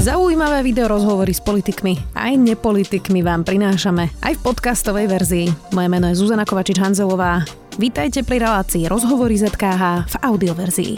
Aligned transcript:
Zaujímavé 0.00 0.64
video 0.64 0.88
rozhovory 0.88 1.36
s 1.36 1.44
politikmi 1.44 2.16
aj 2.16 2.32
nepolitikmi 2.40 3.20
vám 3.20 3.44
prinášame 3.44 4.08
aj 4.24 4.32
v 4.32 4.40
podcastovej 4.40 5.04
verzii. 5.12 5.46
Moje 5.76 5.88
meno 5.92 6.08
je 6.08 6.16
Zuzana 6.16 6.48
Kovačič-Hanzelová. 6.48 7.44
Vítajte 7.76 8.24
pri 8.24 8.40
relácii 8.40 8.88
Rozhovory 8.88 9.36
ZKH 9.36 10.08
v 10.08 10.14
audioverzii. 10.24 10.94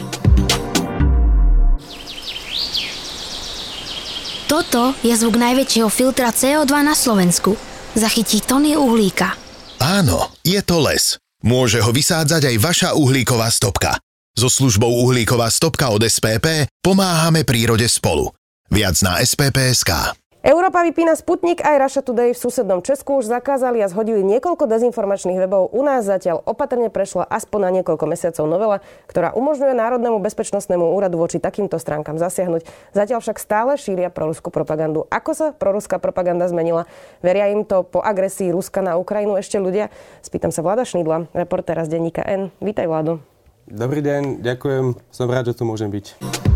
Toto 4.47 4.95
je 5.03 5.11
zvuk 5.19 5.35
najväčšieho 5.35 5.91
filtra 5.91 6.31
CO2 6.31 6.71
na 6.71 6.95
Slovensku. 6.95 7.59
Zachytí 7.99 8.39
tony 8.39 8.79
uhlíka. 8.79 9.35
Áno, 9.83 10.31
je 10.47 10.63
to 10.63 10.79
les. 10.79 11.19
Môže 11.43 11.83
ho 11.83 11.91
vysádzať 11.91 12.55
aj 12.55 12.55
vaša 12.55 12.89
uhlíková 12.95 13.51
stopka. 13.51 13.99
So 14.39 14.47
službou 14.47 15.03
uhlíková 15.03 15.51
stopka 15.51 15.91
od 15.91 16.07
SPP 16.07 16.71
pomáhame 16.79 17.43
prírode 17.43 17.91
spolu. 17.91 18.31
Viac 18.73 19.05
na 19.05 19.21
spp.sk. 19.21 20.17
Európa 20.41 20.81
vypína 20.81 21.13
Sputnik 21.13 21.61
aj 21.61 21.77
Russia 21.77 22.01
Today 22.01 22.33
v 22.33 22.41
susednom 22.41 22.81
Česku 22.81 23.21
už 23.21 23.29
zakázali 23.29 23.77
a 23.77 23.85
zhodili 23.85 24.25
niekoľko 24.25 24.65
dezinformačných 24.65 25.45
webov. 25.45 25.69
U 25.77 25.85
nás 25.85 26.09
zatiaľ 26.09 26.41
opatrne 26.41 26.89
prešla 26.89 27.21
aspoň 27.29 27.59
na 27.61 27.69
niekoľko 27.69 28.05
mesiacov 28.09 28.49
novela, 28.49 28.81
ktorá 29.05 29.29
umožňuje 29.37 29.77
Národnému 29.77 30.17
bezpečnostnému 30.25 30.89
úradu 30.89 31.21
voči 31.21 31.37
takýmto 31.37 31.77
stránkam 31.77 32.17
zasiahnuť. 32.17 32.65
Zatiaľ 32.97 33.21
však 33.21 33.37
stále 33.37 33.77
šíria 33.77 34.09
proruskú 34.09 34.49
propagandu. 34.49 35.05
Ako 35.13 35.37
sa 35.37 35.47
proruská 35.53 36.01
propaganda 36.01 36.49
zmenila? 36.49 36.89
Veria 37.21 37.53
im 37.53 37.69
to 37.69 37.85
po 37.85 38.01
agresii 38.01 38.49
Ruska 38.49 38.81
na 38.81 38.97
Ukrajinu 38.97 39.37
ešte 39.37 39.61
ľudia? 39.61 39.93
Spýtam 40.25 40.49
sa 40.49 40.65
Vlada 40.65 40.81
Šnidla, 40.81 41.29
reportéra 41.37 41.85
z 41.85 41.93
denníka 41.93 42.25
N. 42.25 42.49
Vítaj, 42.57 42.89
Vlado. 42.89 43.21
Dobrý 43.69 44.01
deň, 44.01 44.41
ďakujem. 44.41 44.97
Som 45.13 45.29
rád, 45.29 45.53
že 45.53 45.61
tu 45.61 45.61
môžem 45.61 45.93
byť. 45.93 46.51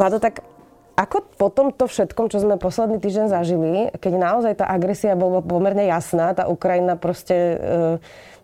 Vlado, 0.00 0.16
tak 0.16 0.40
ako 0.96 1.28
po 1.36 1.52
tomto 1.52 1.84
všetkom, 1.84 2.32
čo 2.32 2.40
sme 2.40 2.56
posledný 2.56 2.96
týždeň 3.04 3.26
zažili, 3.28 3.92
keď 4.00 4.12
naozaj 4.16 4.52
tá 4.56 4.66
agresia 4.68 5.12
bola 5.12 5.44
pomerne 5.44 5.84
jasná, 5.84 6.32
tá 6.32 6.48
Ukrajina 6.48 6.96
proste 6.96 7.36
e, 7.36 7.56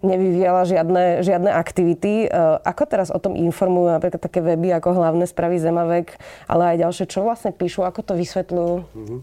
nevyvíjala 0.04 0.68
žiadne, 0.68 1.24
žiadne 1.24 1.48
aktivity, 1.48 2.28
e, 2.28 2.28
ako 2.60 2.82
teraz 2.84 3.08
o 3.08 3.16
tom 3.16 3.32
informujú 3.40 3.88
napríklad 3.88 4.20
také 4.20 4.44
weby 4.44 4.76
ako 4.76 5.00
hlavné 5.00 5.24
spravy 5.24 5.56
Zemavek, 5.56 6.20
ale 6.44 6.76
aj 6.76 6.84
ďalšie, 6.84 7.04
čo 7.08 7.24
vlastne 7.24 7.56
píšu, 7.56 7.88
ako 7.88 8.04
to 8.04 8.12
vysvetľujú? 8.20 8.74
Mm-hmm. 8.92 9.20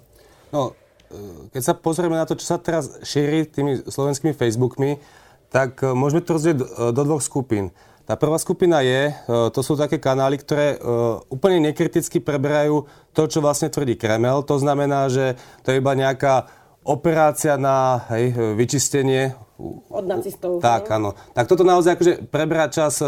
No, 0.53 0.73
e, 1.13 1.53
keď 1.53 1.61
sa 1.61 1.73
pozrieme 1.77 2.17
na 2.17 2.25
to, 2.25 2.33
čo 2.33 2.50
sa 2.50 2.57
teraz 2.57 2.97
šíri 3.05 3.45
tými 3.45 3.85
slovenskými 3.85 4.33
Facebookmi, 4.33 4.97
tak 5.53 5.85
e, 5.85 5.94
môžeme 5.94 6.25
to 6.25 6.33
rozdieť 6.33 6.57
do, 6.57 6.66
do 6.97 7.02
dvoch 7.05 7.22
skupín. 7.22 7.69
Tá 8.03 8.19
prvá 8.19 8.35
skupina 8.35 8.83
je, 8.83 9.11
e, 9.11 9.13
to 9.55 9.63
sú 9.63 9.79
také 9.79 9.95
kanály, 9.95 10.35
ktoré 10.35 10.75
e, 10.75 10.77
úplne 11.31 11.71
nekriticky 11.71 12.19
preberajú 12.19 12.83
to, 13.15 13.21
čo 13.31 13.39
vlastne 13.39 13.71
tvrdí 13.71 13.95
Kremel. 13.95 14.43
To 14.43 14.59
znamená, 14.59 15.07
že 15.07 15.39
to 15.63 15.71
je 15.71 15.79
iba 15.79 15.95
nejaká 15.95 16.51
operácia 16.83 17.55
na 17.55 18.03
hej, 18.11 18.35
vyčistenie. 18.59 19.31
Od 19.87 20.03
nacistov. 20.03 20.59
Tak, 20.59 20.91
áno. 20.91 21.15
Tak 21.31 21.47
toto 21.47 21.63
naozaj 21.63 21.95
akože 21.95 22.13
preberá 22.27 22.67
čas 22.67 22.99
e, 22.99 23.07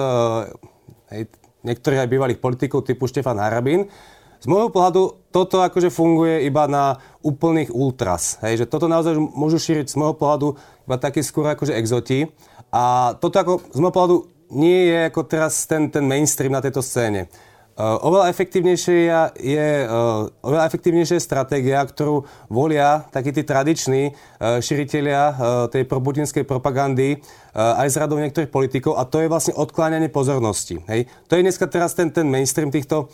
hej, 1.11 1.27
niektorých 1.67 2.07
aj 2.07 2.11
bývalých 2.15 2.39
politikov 2.39 2.87
typu 2.87 3.11
Štefan 3.11 3.35
Harabín. 3.35 3.91
Z 4.39 4.47
môjho 4.47 4.71
pohľadu 4.71 5.27
toto 5.27 5.59
akože 5.59 5.91
funguje 5.91 6.47
iba 6.47 6.71
na 6.71 7.03
úplných 7.19 7.67
ultras. 7.73 8.39
Hej, 8.47 8.63
že 8.63 8.65
toto 8.71 8.87
naozaj 8.87 9.19
môžu 9.19 9.59
šíriť 9.59 9.91
z 9.91 9.99
môjho 9.99 10.15
pohľadu 10.15 10.55
iba 10.87 10.95
takí 10.95 11.19
skôr 11.19 11.51
akože 11.51 11.75
exoti. 11.75 12.31
A 12.71 13.15
toto 13.19 13.35
ako 13.35 13.53
z 13.75 13.79
môjho 13.83 13.95
pohľadu 13.95 14.17
nie 14.49 14.89
je 14.91 14.97
ako 15.09 15.21
teraz 15.25 15.65
ten, 15.65 15.89
ten 15.89 16.05
mainstream 16.05 16.53
na 16.53 16.61
tejto 16.61 16.81
scéne. 16.81 17.27
Uh, 17.75 17.99
oveľa 18.07 18.31
efektívnejšia 18.31 19.35
je, 19.35 19.83
uh, 19.83 20.31
oveľa 20.47 20.63
efektívnejšia 20.71 21.19
je 21.19 21.27
stratégia, 21.27 21.83
ktorú 21.83 22.23
volia 22.47 23.03
takí 23.11 23.35
tí 23.35 23.43
tradiční 23.43 24.15
uh, 24.15 24.63
širiteľia 24.63 25.35
tej 25.67 25.83
proputinskej 25.83 26.47
propagandy 26.47 27.19
aj 27.55 27.87
z 27.87 27.95
radov 28.03 28.19
niektorých 28.19 28.51
politikov 28.51 28.99
a 28.99 29.07
to 29.07 29.23
je 29.23 29.31
vlastne 29.31 29.55
odkláňanie 29.55 30.11
pozornosti. 30.11 30.83
Hej? 30.91 31.07
To 31.31 31.39
je 31.39 31.43
dneska 31.47 31.67
teraz 31.71 31.95
ten, 31.95 32.11
ten 32.11 32.27
mainstream 32.27 32.67
týchto, 32.67 33.07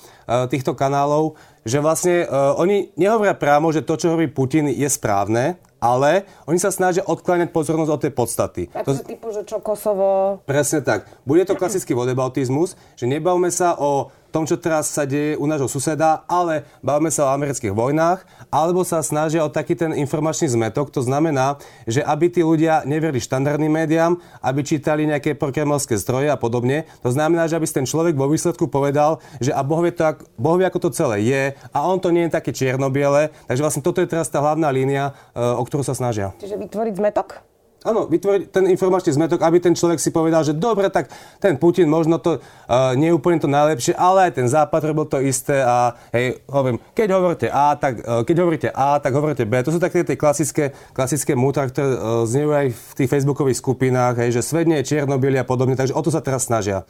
týchto 0.49 0.73
kanálov, 0.73 1.37
že 1.61 1.77
vlastne 1.77 2.25
oni 2.57 2.89
nehovoria 2.97 3.37
právo, 3.37 3.69
že 3.69 3.85
to, 3.85 4.01
čo 4.01 4.09
hovorí 4.09 4.33
Putin, 4.33 4.65
je 4.65 4.89
správne, 4.89 5.61
ale 5.81 6.29
oni 6.45 6.61
sa 6.61 6.69
snažia 6.69 7.01
odkláňať 7.05 7.49
pozornosť 7.49 7.91
od 7.93 8.01
tej 8.01 8.13
podstaty. 8.13 8.61
Takže 8.69 9.01
to... 9.01 9.09
typu, 9.09 9.33
že 9.33 9.41
čo 9.45 9.57
Kosovo... 9.61 10.41
Presne 10.45 10.85
tak. 10.85 11.09
Bude 11.25 11.41
to 11.45 11.57
klasický 11.61 11.97
vodebautizmus, 11.97 12.77
že 12.93 13.05
nebavme 13.09 13.49
sa 13.49 13.73
o 13.77 14.13
tom, 14.31 14.47
čo 14.47 14.55
teraz 14.55 14.87
sa 14.87 15.03
deje 15.03 15.35
u 15.35 15.43
nášho 15.43 15.67
suseda, 15.67 16.23
ale 16.25 16.63
bavíme 16.79 17.11
sa 17.11 17.27
o 17.27 17.33
amerických 17.35 17.75
vojnách, 17.75 18.23
alebo 18.47 18.87
sa 18.87 19.03
snažia 19.03 19.43
o 19.43 19.51
taký 19.51 19.75
ten 19.75 19.91
informačný 19.91 20.47
zmetok. 20.47 20.89
To 20.95 21.03
znamená, 21.03 21.59
že 21.83 21.99
aby 21.99 22.31
tí 22.31 22.41
ľudia 22.41 22.87
neverili 22.87 23.19
štandardným 23.19 23.83
médiám, 23.83 24.15
aby 24.39 24.63
čítali 24.63 25.03
nejaké 25.03 25.35
prokremelské 25.35 25.99
zdroje 25.99 26.31
a 26.31 26.39
podobne. 26.39 26.87
To 27.03 27.11
znamená, 27.11 27.51
že 27.51 27.59
aby 27.59 27.67
ten 27.67 27.83
človek 27.83 28.15
vo 28.15 28.31
výsledku 28.31 28.71
povedal, 28.71 29.19
že 29.43 29.51
a 29.51 29.59
Boh 29.61 29.83
to, 29.91 30.03
boh 30.39 30.55
ako 30.57 30.79
to 30.87 30.89
celé 30.95 31.27
je 31.27 31.43
a 31.75 31.77
on 31.83 31.99
to 31.99 32.15
nie 32.15 32.31
je 32.31 32.35
také 32.39 32.55
čierno-biele. 32.55 33.35
Takže 33.51 33.61
vlastne 33.61 33.83
toto 33.83 33.99
je 33.99 34.07
teraz 34.07 34.31
tá 34.31 34.39
hlavná 34.39 34.71
línia, 34.71 35.11
e, 35.35 35.39
o 35.39 35.63
ktorú 35.67 35.83
sa 35.83 35.91
snažia. 35.91 36.31
Čiže 36.39 36.55
vytvoriť 36.55 36.93
zmetok? 36.95 37.50
Áno, 37.81 38.05
vytvoriť 38.05 38.53
ten 38.53 38.69
informačný 38.69 39.17
zmetok, 39.17 39.41
aby 39.41 39.57
ten 39.57 39.73
človek 39.73 39.97
si 39.97 40.13
povedal, 40.13 40.45
že 40.45 40.53
dobre, 40.53 40.85
tak 40.93 41.09
ten 41.41 41.57
Putin 41.57 41.89
možno 41.89 42.21
to 42.21 42.37
uh, 42.37 42.93
nie 42.93 43.09
je 43.09 43.17
úplne 43.17 43.41
to 43.41 43.49
najlepšie, 43.49 43.97
ale 43.97 44.29
aj 44.29 44.37
ten 44.37 44.45
Západ 44.45 44.85
robil 44.85 45.09
to 45.09 45.17
isté 45.17 45.65
a 45.65 45.97
hej, 46.13 46.45
hovorím, 46.45 46.77
keď 46.93 47.07
hovoríte 47.09 47.47
A, 47.49 47.73
tak, 47.73 48.05
uh, 48.05 48.21
keď 48.21 48.35
hovoríte 48.37 48.69
A, 48.69 49.01
tak 49.01 49.17
hovoríte 49.17 49.49
B. 49.49 49.65
To 49.65 49.73
sú 49.73 49.81
také 49.81 50.05
tie 50.05 50.13
klasické, 50.13 50.77
klasické 50.93 51.33
mútra, 51.33 51.65
ktoré 51.65 51.89
uh, 51.97 52.21
znievajú 52.29 52.53
aj 52.53 52.67
v 52.69 52.91
tých 53.01 53.09
facebookových 53.09 53.57
skupinách, 53.57 54.13
hej, 54.21 54.37
že 54.37 54.45
svet 54.45 54.69
nie 54.69 54.77
je 54.85 54.93
čierno 54.93 55.17
a 55.17 55.41
podobne, 55.41 55.73
takže 55.73 55.97
o 55.97 56.01
to 56.05 56.13
sa 56.13 56.21
teraz 56.21 56.45
snažia. 56.45 56.85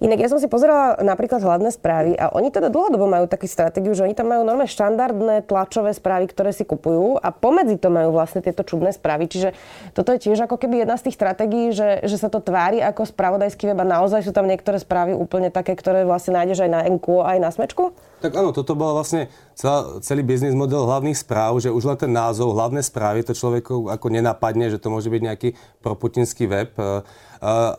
Inak 0.00 0.16
ja 0.16 0.32
som 0.32 0.40
si 0.40 0.48
pozerala 0.48 0.96
napríklad 1.04 1.44
hlavné 1.44 1.68
správy 1.76 2.16
a 2.16 2.32
oni 2.32 2.48
teda 2.48 2.72
dlhodobo 2.72 3.04
majú 3.04 3.28
takú 3.28 3.44
stratégiu, 3.44 3.92
že 3.92 4.08
oni 4.08 4.16
tam 4.16 4.32
majú 4.32 4.48
normálne 4.48 4.64
štandardné 4.64 5.44
tlačové 5.44 5.92
správy, 5.92 6.24
ktoré 6.24 6.56
si 6.56 6.64
kupujú 6.64 7.20
a 7.20 7.28
pomedzi 7.28 7.76
to 7.76 7.92
majú 7.92 8.16
vlastne 8.16 8.40
tieto 8.40 8.64
čudné 8.64 8.96
správy. 8.96 9.28
Čiže 9.28 9.52
toto 9.92 10.16
je 10.16 10.19
tiež 10.20 10.44
ako 10.44 10.60
keby 10.60 10.84
jedna 10.84 11.00
z 11.00 11.08
tých 11.08 11.16
stratégií, 11.16 11.72
že, 11.72 12.04
že 12.04 12.20
sa 12.20 12.28
to 12.28 12.44
tvári 12.44 12.84
ako 12.84 13.08
spravodajský 13.08 13.72
web 13.72 13.80
a 13.80 13.86
naozaj 13.96 14.28
sú 14.28 14.36
tam 14.36 14.44
niektoré 14.44 14.76
správy 14.76 15.16
úplne 15.16 15.48
také, 15.48 15.72
ktoré 15.72 16.04
vlastne 16.04 16.36
nájdeš 16.36 16.68
aj 16.68 16.70
na 16.70 16.80
NQ, 16.84 17.24
aj 17.24 17.38
na 17.40 17.48
Smečku? 17.48 17.96
Tak 18.20 18.36
áno, 18.36 18.52
toto 18.52 18.76
bol 18.76 18.92
vlastne 18.92 19.32
celá, 19.56 19.96
celý 20.04 20.20
biznis 20.20 20.52
model 20.52 20.84
hlavných 20.84 21.16
správ, 21.16 21.56
že 21.56 21.72
už 21.72 21.88
len 21.88 21.96
ten 21.96 22.12
názov, 22.12 22.52
hlavné 22.52 22.84
správy, 22.84 23.24
to 23.24 23.32
človeku 23.32 23.88
ako 23.88 24.06
nenapadne, 24.12 24.68
že 24.68 24.76
to 24.76 24.92
môže 24.92 25.08
byť 25.08 25.22
nejaký 25.24 25.48
proputinský 25.80 26.44
web. 26.44 26.68
Uh, 26.76 27.00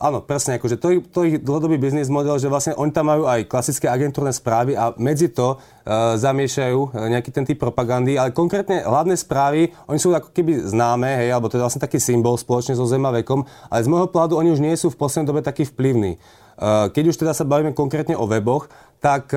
áno, 0.02 0.26
presne, 0.26 0.58
akože 0.58 0.82
to, 0.82 0.98
to 1.14 1.20
ich 1.30 1.38
dlhodobý 1.46 1.78
biznis 1.78 2.10
model, 2.10 2.42
že 2.42 2.50
vlastne 2.50 2.74
oni 2.74 2.90
tam 2.90 3.14
majú 3.14 3.30
aj 3.30 3.46
klasické 3.46 3.86
agentúrne 3.86 4.34
správy 4.34 4.74
a 4.74 4.98
medzi 4.98 5.30
to 5.30 5.62
uh, 5.62 6.18
zamiešajú 6.18 6.98
nejaký 6.98 7.30
ten 7.30 7.46
typ 7.46 7.62
propagandy, 7.62 8.18
ale 8.18 8.34
konkrétne 8.34 8.82
hlavné 8.82 9.14
správy, 9.14 9.70
oni 9.86 10.02
sú 10.02 10.10
ako 10.10 10.34
keby 10.34 10.66
známe, 10.74 11.22
hej, 11.22 11.38
alebo 11.38 11.54
to 11.54 11.62
je 11.62 11.66
vlastne 11.70 11.86
taký 11.86 12.02
symbol 12.02 12.34
spoločne 12.34 12.74
so 12.74 12.90
Zemavekom, 12.90 13.46
ale 13.70 13.86
z 13.86 13.92
môjho 13.94 14.10
pohľadu 14.10 14.42
oni 14.42 14.58
už 14.58 14.62
nie 14.66 14.74
sú 14.74 14.90
v 14.90 14.98
poslednej 14.98 15.30
dobe 15.30 15.46
takí 15.46 15.70
vplyvní. 15.70 16.18
Keď 16.62 17.04
už 17.10 17.18
teda 17.18 17.34
sa 17.34 17.42
bavíme 17.42 17.74
konkrétne 17.74 18.14
o 18.14 18.30
weboch, 18.30 18.70
tak 19.02 19.34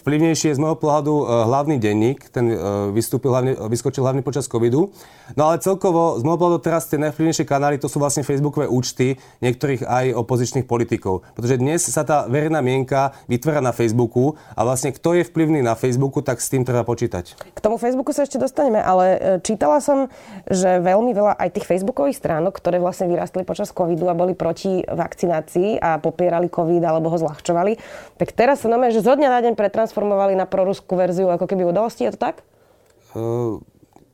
vplyvnejší 0.00 0.54
je 0.54 0.56
z 0.56 0.62
môjho 0.62 0.78
pohľadu 0.78 1.26
hlavný 1.50 1.82
denník, 1.82 2.30
ten 2.30 2.46
vystúpil 2.94 3.34
hlavne, 3.34 3.58
vyskočil 3.66 4.06
hlavne 4.06 4.22
počas 4.22 4.46
covidu. 4.46 4.94
No 5.34 5.50
ale 5.50 5.58
celkovo 5.58 6.14
z 6.14 6.22
môjho 6.22 6.38
pohľadu 6.38 6.62
teraz 6.62 6.86
tie 6.86 7.02
najvplyvnejšie 7.02 7.42
kanály 7.42 7.82
to 7.82 7.90
sú 7.90 7.98
vlastne 7.98 8.22
facebookové 8.22 8.70
účty 8.70 9.18
niektorých 9.42 9.82
aj 9.82 10.14
opozičných 10.14 10.70
politikov. 10.70 11.26
Pretože 11.34 11.58
dnes 11.58 11.82
sa 11.82 12.06
tá 12.06 12.30
verejná 12.30 12.62
mienka 12.62 13.18
vytvára 13.26 13.58
na 13.58 13.74
Facebooku 13.74 14.38
a 14.54 14.62
vlastne 14.62 14.94
kto 14.94 15.18
je 15.18 15.26
vplyvný 15.26 15.58
na 15.58 15.74
Facebooku, 15.74 16.22
tak 16.22 16.38
s 16.38 16.46
tým 16.46 16.62
treba 16.62 16.86
počítať. 16.86 17.34
K 17.34 17.58
tomu 17.58 17.82
Facebooku 17.82 18.14
sa 18.14 18.22
ešte 18.22 18.38
dostaneme, 18.38 18.78
ale 18.78 19.18
čítala 19.42 19.82
som, 19.82 20.06
že 20.46 20.78
veľmi 20.78 21.10
veľa 21.10 21.34
aj 21.34 21.50
tých 21.58 21.66
facebookových 21.66 22.22
stránok, 22.22 22.62
ktoré 22.62 22.78
vlastne 22.78 23.10
vyrastli 23.10 23.42
počas 23.42 23.74
covidu 23.74 24.06
a 24.06 24.14
boli 24.14 24.38
proti 24.38 24.86
vakcinácii 24.86 25.82
a 25.82 25.98
popierali 25.98 26.46
covid 26.46 26.86
alebo 26.86 27.10
ho 27.10 27.18
zľahčovali, 27.18 27.74
tak 28.22 28.30
teraz 28.30 28.62
sa 28.62 28.70
znamená, 28.84 29.00
že 29.00 29.08
zo 29.08 29.16
dňa 29.16 29.28
na 29.32 29.40
deň 29.40 29.54
pretransformovali 29.56 30.36
na 30.36 30.44
proruskú 30.44 30.92
verziu 31.00 31.32
ako 31.32 31.48
keby 31.48 31.64
udalosti, 31.64 32.04
je 32.04 32.12
to 32.12 32.20
tak? 32.20 32.44
Uh, 33.16 33.64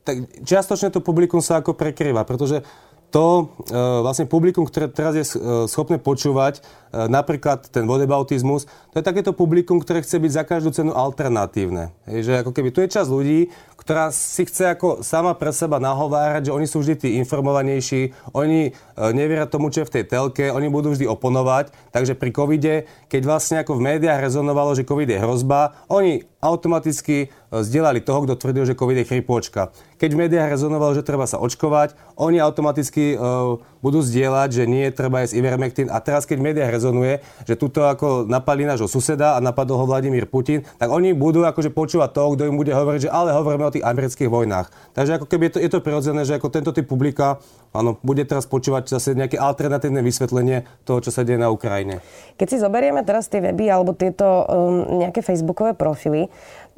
tak 0.07 0.31
čiastočne 0.47 0.95
to 0.95 1.03
publikum 1.03 1.43
sa 1.43 1.59
ako 1.59 1.75
prekrýva, 1.75 2.23
pretože 2.23 2.63
to 3.11 3.51
e, 3.67 3.75
vlastne 3.75 4.31
publikum, 4.31 4.63
ktoré 4.65 4.87
teraz 4.87 5.15
je 5.19 5.27
e, 5.27 5.37
schopné 5.67 5.99
počúvať 5.99 6.59
e, 6.59 7.11
napríklad 7.11 7.67
ten 7.67 7.85
vodebautizmus, 7.85 8.71
to 8.95 9.03
je 9.03 9.05
takéto 9.05 9.35
publikum, 9.35 9.83
ktoré 9.83 10.01
chce 10.01 10.23
byť 10.23 10.33
za 10.33 10.43
každú 10.47 10.71
cenu 10.71 10.95
alternatívne. 10.95 11.91
Je, 12.07 12.23
že 12.23 12.41
ako 12.41 12.55
keby 12.55 12.71
tu 12.71 12.81
je 12.87 12.89
čas 12.89 13.11
ľudí, 13.11 13.51
ktorá 13.75 14.15
si 14.15 14.47
chce 14.47 14.79
ako 14.79 15.03
sama 15.03 15.35
pre 15.35 15.51
seba 15.51 15.83
nahovárať, 15.83 16.49
že 16.49 16.55
oni 16.55 16.67
sú 16.71 16.79
vždy 16.79 16.95
tí 17.01 17.09
informovanejší, 17.19 18.15
oni 18.37 18.77
neveria 19.17 19.49
tomu, 19.49 19.73
čo 19.73 19.83
je 19.83 19.89
v 19.89 19.95
tej 19.99 20.05
telke, 20.05 20.53
oni 20.53 20.69
budú 20.69 20.93
vždy 20.93 21.09
oponovať. 21.09 21.73
Takže 21.89 22.13
pri 22.13 22.31
covide, 22.31 22.75
keď 23.09 23.23
vlastne 23.25 23.57
ako 23.65 23.81
v 23.81 23.97
médiách 23.97 24.21
rezonovalo, 24.21 24.77
že 24.77 24.85
covid 24.85 25.09
je 25.09 25.19
hrozba, 25.19 25.81
oni 25.89 26.29
automaticky 26.41 27.17
e, 27.25 27.27
zdieľali 27.53 28.01
toho, 28.01 28.25
kto 28.25 28.35
tvrdil, 28.41 28.65
že 28.65 28.75
COVID 28.77 29.05
je 29.05 29.09
chrypôčka. 29.09 29.71
Keď 30.01 30.11
v 30.17 30.21
médiách 30.27 30.57
rezonovalo, 30.57 30.97
že 30.97 31.05
treba 31.05 31.29
sa 31.29 31.37
očkovať, 31.41 31.93
oni 32.17 32.41
automaticky 32.41 33.15
uh, 33.15 33.61
budú 33.81 34.05
zdieľať, 34.05 34.49
že 34.53 34.65
nie 34.69 34.89
treba 34.93 35.25
jesť 35.25 35.41
Ivermectin. 35.41 35.89
A 35.89 35.99
teraz, 36.01 36.29
keď 36.29 36.37
v 36.41 36.47
médiách 36.53 36.73
rezonuje, 36.73 37.25
že 37.49 37.57
tuto 37.57 37.85
ako 37.85 38.29
napadli 38.29 38.69
nášho 38.69 38.87
suseda 38.87 39.37
a 39.37 39.43
napadol 39.43 39.81
ho 39.81 39.89
Vladimír 39.89 40.29
Putin, 40.29 40.65
tak 40.77 40.93
oni 40.93 41.17
budú 41.17 41.45
akože 41.45 41.73
počúvať 41.73 42.11
toho, 42.13 42.37
kto 42.37 42.49
im 42.49 42.57
bude 42.61 42.73
hovoriť, 42.73 43.09
že 43.09 43.11
ale 43.11 43.35
hovoríme 43.35 43.67
o 43.67 43.75
tých 43.75 43.85
amerických 43.85 44.31
vojnách. 44.31 44.69
Takže 44.93 45.21
ako 45.21 45.27
keby 45.27 45.49
je 45.49 45.53
to, 45.57 45.59
je 45.65 45.71
to 45.73 45.85
prirodzené, 45.85 46.23
že 46.29 46.37
ako 46.37 46.49
tento 46.53 46.71
typ 46.71 46.87
publika 46.87 47.41
áno, 47.73 47.97
bude 48.03 48.23
teraz 48.27 48.47
počúvať 48.47 48.91
zase 48.91 49.15
nejaké 49.15 49.39
alternatívne 49.39 50.03
vysvetlenie 50.03 50.67
toho, 50.83 51.01
čo 51.01 51.11
sa 51.15 51.23
deje 51.23 51.39
na 51.39 51.49
Ukrajine. 51.51 52.03
Keď 52.37 52.47
si 52.47 52.57
zoberieme 52.59 53.03
teraz 53.07 53.31
tie 53.31 53.41
weby 53.41 53.71
alebo 53.71 53.95
tieto 53.95 54.27
um, 54.27 55.01
nejaké 55.01 55.23
facebookové 55.23 55.75
profily, 55.79 56.29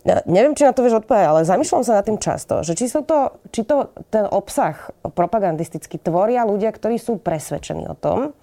neviem, 0.04 0.54
či 0.58 0.66
na 0.66 0.75
to 0.75 0.82
vieš 0.82 1.02
odpovedať, 1.02 1.26
ale 1.31 1.40
zamýšľam 1.46 1.82
sa 1.87 1.99
nad 1.99 2.06
tým 2.06 2.19
často, 2.19 2.66
že 2.66 2.75
či, 2.75 2.90
sú 2.90 3.06
to, 3.06 3.38
či 3.54 3.62
to 3.62 3.94
ten 4.10 4.26
obsah 4.26 4.75
propagandisticky 5.14 5.99
tvoria 6.02 6.43
ľudia, 6.43 6.75
ktorí 6.75 6.99
sú 6.99 7.22
presvedčení 7.22 7.87
o 7.87 7.94
tom, 7.94 8.34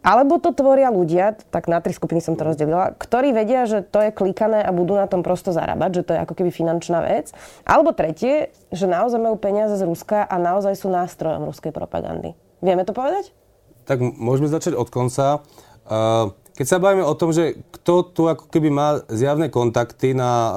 alebo 0.00 0.40
to 0.40 0.56
tvoria 0.56 0.88
ľudia, 0.88 1.36
tak 1.52 1.68
na 1.68 1.76
tri 1.84 1.92
skupiny 1.92 2.24
som 2.24 2.32
to 2.32 2.48
rozdelila, 2.48 2.96
ktorí 2.96 3.36
vedia, 3.36 3.68
že 3.68 3.84
to 3.84 4.00
je 4.00 4.16
klikané 4.16 4.64
a 4.64 4.72
budú 4.72 4.96
na 4.96 5.04
tom 5.04 5.20
prosto 5.20 5.52
zarábať, 5.52 6.00
že 6.00 6.02
to 6.08 6.12
je 6.16 6.22
ako 6.24 6.34
keby 6.40 6.48
finančná 6.48 7.04
vec. 7.04 7.36
Alebo 7.68 7.92
tretie, 7.92 8.48
že 8.72 8.88
naozaj 8.88 9.20
majú 9.20 9.36
peniaze 9.36 9.76
z 9.76 9.84
Ruska 9.84 10.24
a 10.24 10.40
naozaj 10.40 10.72
sú 10.80 10.88
nástrojom 10.88 11.44
ruskej 11.44 11.76
propagandy. 11.76 12.32
Vieme 12.64 12.88
to 12.88 12.96
povedať? 12.96 13.36
Tak 13.84 14.00
môžeme 14.00 14.48
začať 14.48 14.72
od 14.72 14.88
konca. 14.88 15.44
Uh 15.84 16.32
keď 16.54 16.66
sa 16.66 16.82
bavíme 16.82 17.04
o 17.06 17.14
tom, 17.16 17.30
že 17.30 17.58
kto 17.80 18.14
tu 18.14 18.22
ako 18.26 18.50
keby 18.50 18.68
má 18.68 18.88
zjavné 19.08 19.48
kontakty 19.48 20.12
na 20.12 20.30
uh, 20.30 20.54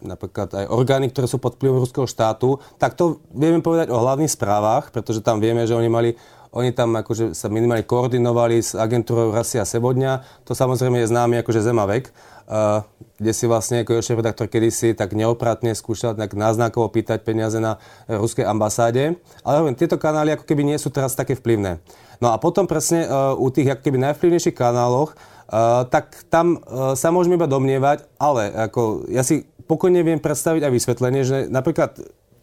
napríklad 0.00 0.48
aj 0.56 0.66
orgány, 0.72 1.12
ktoré 1.12 1.28
sú 1.28 1.36
pod 1.36 1.60
vplyvom 1.60 1.84
ruského 1.84 2.08
štátu, 2.08 2.56
tak 2.80 2.96
to 2.96 3.20
vieme 3.36 3.60
povedať 3.60 3.92
o 3.92 4.00
hlavných 4.00 4.32
správach, 4.32 4.88
pretože 4.88 5.20
tam 5.20 5.38
vieme, 5.38 5.68
že 5.68 5.76
oni 5.76 5.90
mali 5.92 6.10
oni 6.50 6.74
tam 6.74 6.98
akože 6.98 7.30
sa 7.30 7.46
minimálne 7.46 7.86
koordinovali 7.86 8.58
s 8.58 8.74
agentúrou 8.74 9.30
Rasia 9.30 9.62
Sebodňa. 9.62 10.42
To 10.50 10.52
samozrejme 10.58 10.98
je 10.98 11.06
známy 11.06 11.46
akože 11.46 11.62
Zemavek, 11.62 12.10
uh, 12.10 12.82
kde 13.22 13.30
si 13.30 13.46
vlastne 13.46 13.86
ako 13.86 14.02
šéf 14.02 14.18
redaktor 14.18 14.50
kedysi 14.50 14.98
tak 14.98 15.14
neopratne 15.14 15.78
skúšal 15.78 16.18
tak 16.18 16.34
náznakovo 16.34 16.90
pýtať 16.90 17.22
peniaze 17.22 17.62
na 17.62 17.78
ruskej 18.10 18.42
ambasáde. 18.42 19.14
Ale 19.46 19.62
hovorím, 19.62 19.78
tieto 19.78 19.94
kanály 19.94 20.34
ako 20.34 20.42
keby 20.42 20.66
nie 20.66 20.78
sú 20.82 20.90
teraz 20.90 21.14
také 21.14 21.38
vplyvné. 21.38 21.78
No 22.20 22.32
a 22.32 22.36
potom 22.36 22.68
presne 22.68 23.08
uh, 23.08 23.32
u 23.32 23.48
tých 23.48 23.80
keby 23.80 23.96
najvplyvnejších 23.96 24.56
kanáloch, 24.56 25.16
uh, 25.16 25.88
tak 25.88 26.12
tam 26.28 26.60
uh, 26.60 26.92
sa 26.92 27.08
môžeme 27.08 27.40
iba 27.40 27.48
domnievať, 27.48 28.04
ale 28.20 28.52
ako 28.52 29.08
ja 29.08 29.24
si 29.24 29.48
pokojne 29.64 30.04
viem 30.04 30.20
predstaviť 30.20 30.68
aj 30.68 30.72
vysvetlenie, 30.72 31.22
že 31.24 31.36
napríklad 31.48 31.96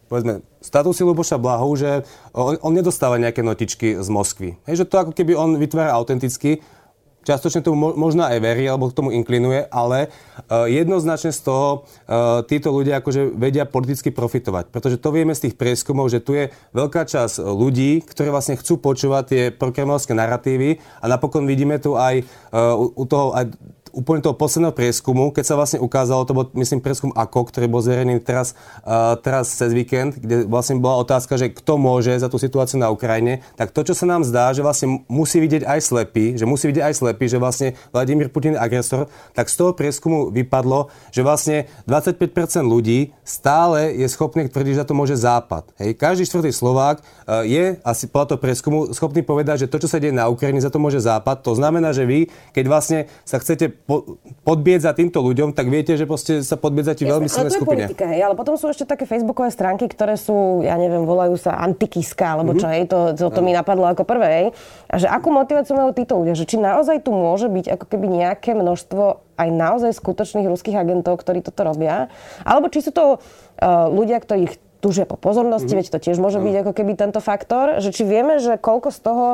povedzme, 0.08 0.40
statusy 0.64 1.04
Luboša 1.04 1.36
Blahu, 1.36 1.68
že 1.76 2.02
on, 2.32 2.56
on 2.64 2.72
nedostáva 2.72 3.20
nejaké 3.20 3.44
notičky 3.44 4.00
z 4.00 4.08
Moskvy. 4.08 4.56
Hej, 4.64 4.82
že 4.82 4.88
to 4.88 4.96
ako 4.96 5.12
keby 5.12 5.36
on 5.36 5.60
vytvára 5.60 5.92
autenticky, 5.92 6.64
častočne 7.28 7.60
tomu 7.60 7.92
možno 7.92 8.24
aj 8.24 8.40
verí, 8.40 8.64
alebo 8.64 8.88
k 8.88 8.96
tomu 8.96 9.12
inklinuje, 9.12 9.68
ale 9.68 10.08
uh, 10.08 10.64
jednoznačne 10.64 11.36
z 11.36 11.40
toho 11.44 11.84
uh, 11.84 12.40
títo 12.48 12.72
ľudia 12.72 13.04
akože 13.04 13.36
vedia 13.36 13.68
politicky 13.68 14.08
profitovať. 14.08 14.72
Pretože 14.72 14.96
to 14.96 15.12
vieme 15.12 15.36
z 15.36 15.48
tých 15.48 15.60
prieskumov, 15.60 16.08
že 16.08 16.24
tu 16.24 16.32
je 16.32 16.48
veľká 16.72 17.04
časť 17.04 17.44
ľudí, 17.44 18.00
ktorí 18.08 18.32
vlastne 18.32 18.56
chcú 18.56 18.80
počúvať 18.80 19.24
tie 19.28 19.42
prokremovské 19.52 20.16
narratívy 20.16 20.80
a 21.04 21.04
napokon 21.04 21.44
vidíme 21.44 21.76
tu 21.76 22.00
aj 22.00 22.24
u, 22.54 22.84
u 22.96 23.04
toho 23.04 23.36
aj 23.36 23.52
úplne 23.92 24.20
toho 24.20 24.36
posledného 24.36 24.74
prieskumu, 24.74 25.30
keď 25.32 25.44
sa 25.44 25.54
vlastne 25.58 25.78
ukázalo, 25.80 26.28
to 26.28 26.36
bol 26.36 26.44
myslím 26.60 26.84
prieskum 26.84 27.10
AKO, 27.16 27.48
ktorý 27.48 27.66
bol 27.66 27.82
zverejný 27.82 28.20
teraz, 28.20 28.52
uh, 28.84 29.16
teraz 29.18 29.52
cez 29.54 29.72
víkend, 29.72 30.20
kde 30.20 30.44
vlastne 30.46 30.78
bola 30.78 31.00
otázka, 31.02 31.40
že 31.40 31.52
kto 31.52 31.80
môže 31.80 32.14
za 32.16 32.28
tú 32.30 32.36
situáciu 32.36 32.78
na 32.78 32.92
Ukrajine, 32.92 33.40
tak 33.56 33.72
to, 33.72 33.82
čo 33.84 33.94
sa 33.96 34.04
nám 34.04 34.22
zdá, 34.22 34.52
že 34.52 34.60
vlastne 34.60 35.02
musí 35.08 35.40
vidieť 35.40 35.64
aj 35.64 35.80
slepý, 35.80 36.36
že 36.36 36.44
musí 36.44 36.68
vidieť 36.68 36.84
aj 36.84 36.94
slepý, 36.94 37.24
že 37.26 37.38
vlastne 37.40 37.68
Vladimír 37.90 38.28
Putin 38.28 38.54
je 38.54 38.60
agresor, 38.60 39.08
tak 39.32 39.48
z 39.48 39.56
toho 39.56 39.72
prieskumu 39.72 40.28
vypadlo, 40.28 40.92
že 41.10 41.24
vlastne 41.24 41.70
25% 41.88 42.20
ľudí 42.62 43.16
stále 43.24 43.96
je 43.96 44.06
schopný 44.10 44.46
tvrdiť, 44.48 44.72
že 44.76 44.80
za 44.82 44.86
to 44.86 44.94
môže 44.94 45.16
Západ. 45.18 45.74
Hej, 45.80 45.98
každý 45.98 46.24
štvrtý 46.28 46.52
Slovák 46.54 47.00
uh, 47.00 47.42
je 47.42 47.80
asi 47.82 48.04
podľa 48.06 48.36
toho 48.36 48.40
prieskumu 48.40 48.78
schopný 48.92 49.24
povedať, 49.24 49.66
že 49.66 49.70
to, 49.70 49.80
čo 49.82 49.88
sa 49.90 49.98
deje 49.98 50.14
na 50.14 50.30
Ukrajine, 50.30 50.60
za 50.60 50.70
to 50.70 50.78
môže 50.80 51.02
Západ. 51.02 51.42
To 51.42 51.56
znamená, 51.56 51.90
že 51.90 52.04
vy, 52.04 52.30
keď 52.52 52.64
vlastne 52.68 52.98
sa 53.24 53.40
chcete 53.40 53.70
po, 53.88 54.20
podbieť 54.44 54.84
za 54.84 54.92
týmto 54.92 55.24
ľuďom, 55.24 55.56
tak 55.56 55.72
viete, 55.72 55.96
že 55.96 56.04
proste 56.04 56.44
sa 56.44 56.60
podbiedzate 56.60 57.08
veľmi 57.08 57.24
silné 57.24 57.48
skupine. 57.48 57.88
Politika, 57.88 58.04
hej, 58.12 58.20
ale 58.20 58.36
potom 58.36 58.60
sú 58.60 58.68
ešte 58.68 58.84
také 58.84 59.08
facebookové 59.08 59.48
stránky, 59.48 59.88
ktoré 59.88 60.20
sú, 60.20 60.60
ja 60.60 60.76
neviem, 60.76 61.08
volajú 61.08 61.40
sa 61.40 61.56
antikiska, 61.56 62.36
alebo 62.36 62.52
mm-hmm. 62.52 62.60
čo, 62.60 62.66
hej, 62.68 62.82
to, 62.84 62.98
to, 63.16 63.24
to 63.32 63.40
mi 63.40 63.56
napadlo 63.56 63.88
ako 63.88 64.04
prvé, 64.04 64.28
hej. 64.28 64.46
A 64.92 65.00
že 65.00 65.08
akú 65.08 65.32
motiváciu 65.32 65.72
majú 65.72 65.96
títo 65.96 66.20
ľudia, 66.20 66.36
že 66.36 66.44
či 66.44 66.60
naozaj 66.60 67.00
tu 67.00 67.16
môže 67.16 67.48
byť 67.48 67.80
ako 67.80 67.84
keby 67.88 68.06
nejaké 68.12 68.52
množstvo 68.52 69.24
aj 69.40 69.48
naozaj 69.48 69.96
skutočných 69.96 70.44
ruských 70.52 70.76
agentov, 70.76 71.16
ktorí 71.24 71.40
toto 71.40 71.64
robia, 71.64 72.12
alebo 72.44 72.68
či 72.68 72.84
sú 72.84 72.92
to 72.92 73.16
uh, 73.16 73.88
ľudia, 73.88 74.20
ktorí 74.20 74.52
túžia 74.84 75.08
po 75.08 75.16
pozornosti, 75.16 75.74
mm-hmm. 75.74 75.88
veď 75.88 75.94
to 75.96 75.98
tiež 76.04 76.20
môže 76.20 76.38
byť 76.38 76.54
ako 76.60 76.72
keby 76.76 76.92
tento 76.94 77.24
faktor, 77.24 77.80
že 77.80 77.90
či 77.90 78.04
vieme, 78.04 78.36
že 78.38 78.60
koľko 78.60 78.92
z 78.92 79.00
toho 79.00 79.26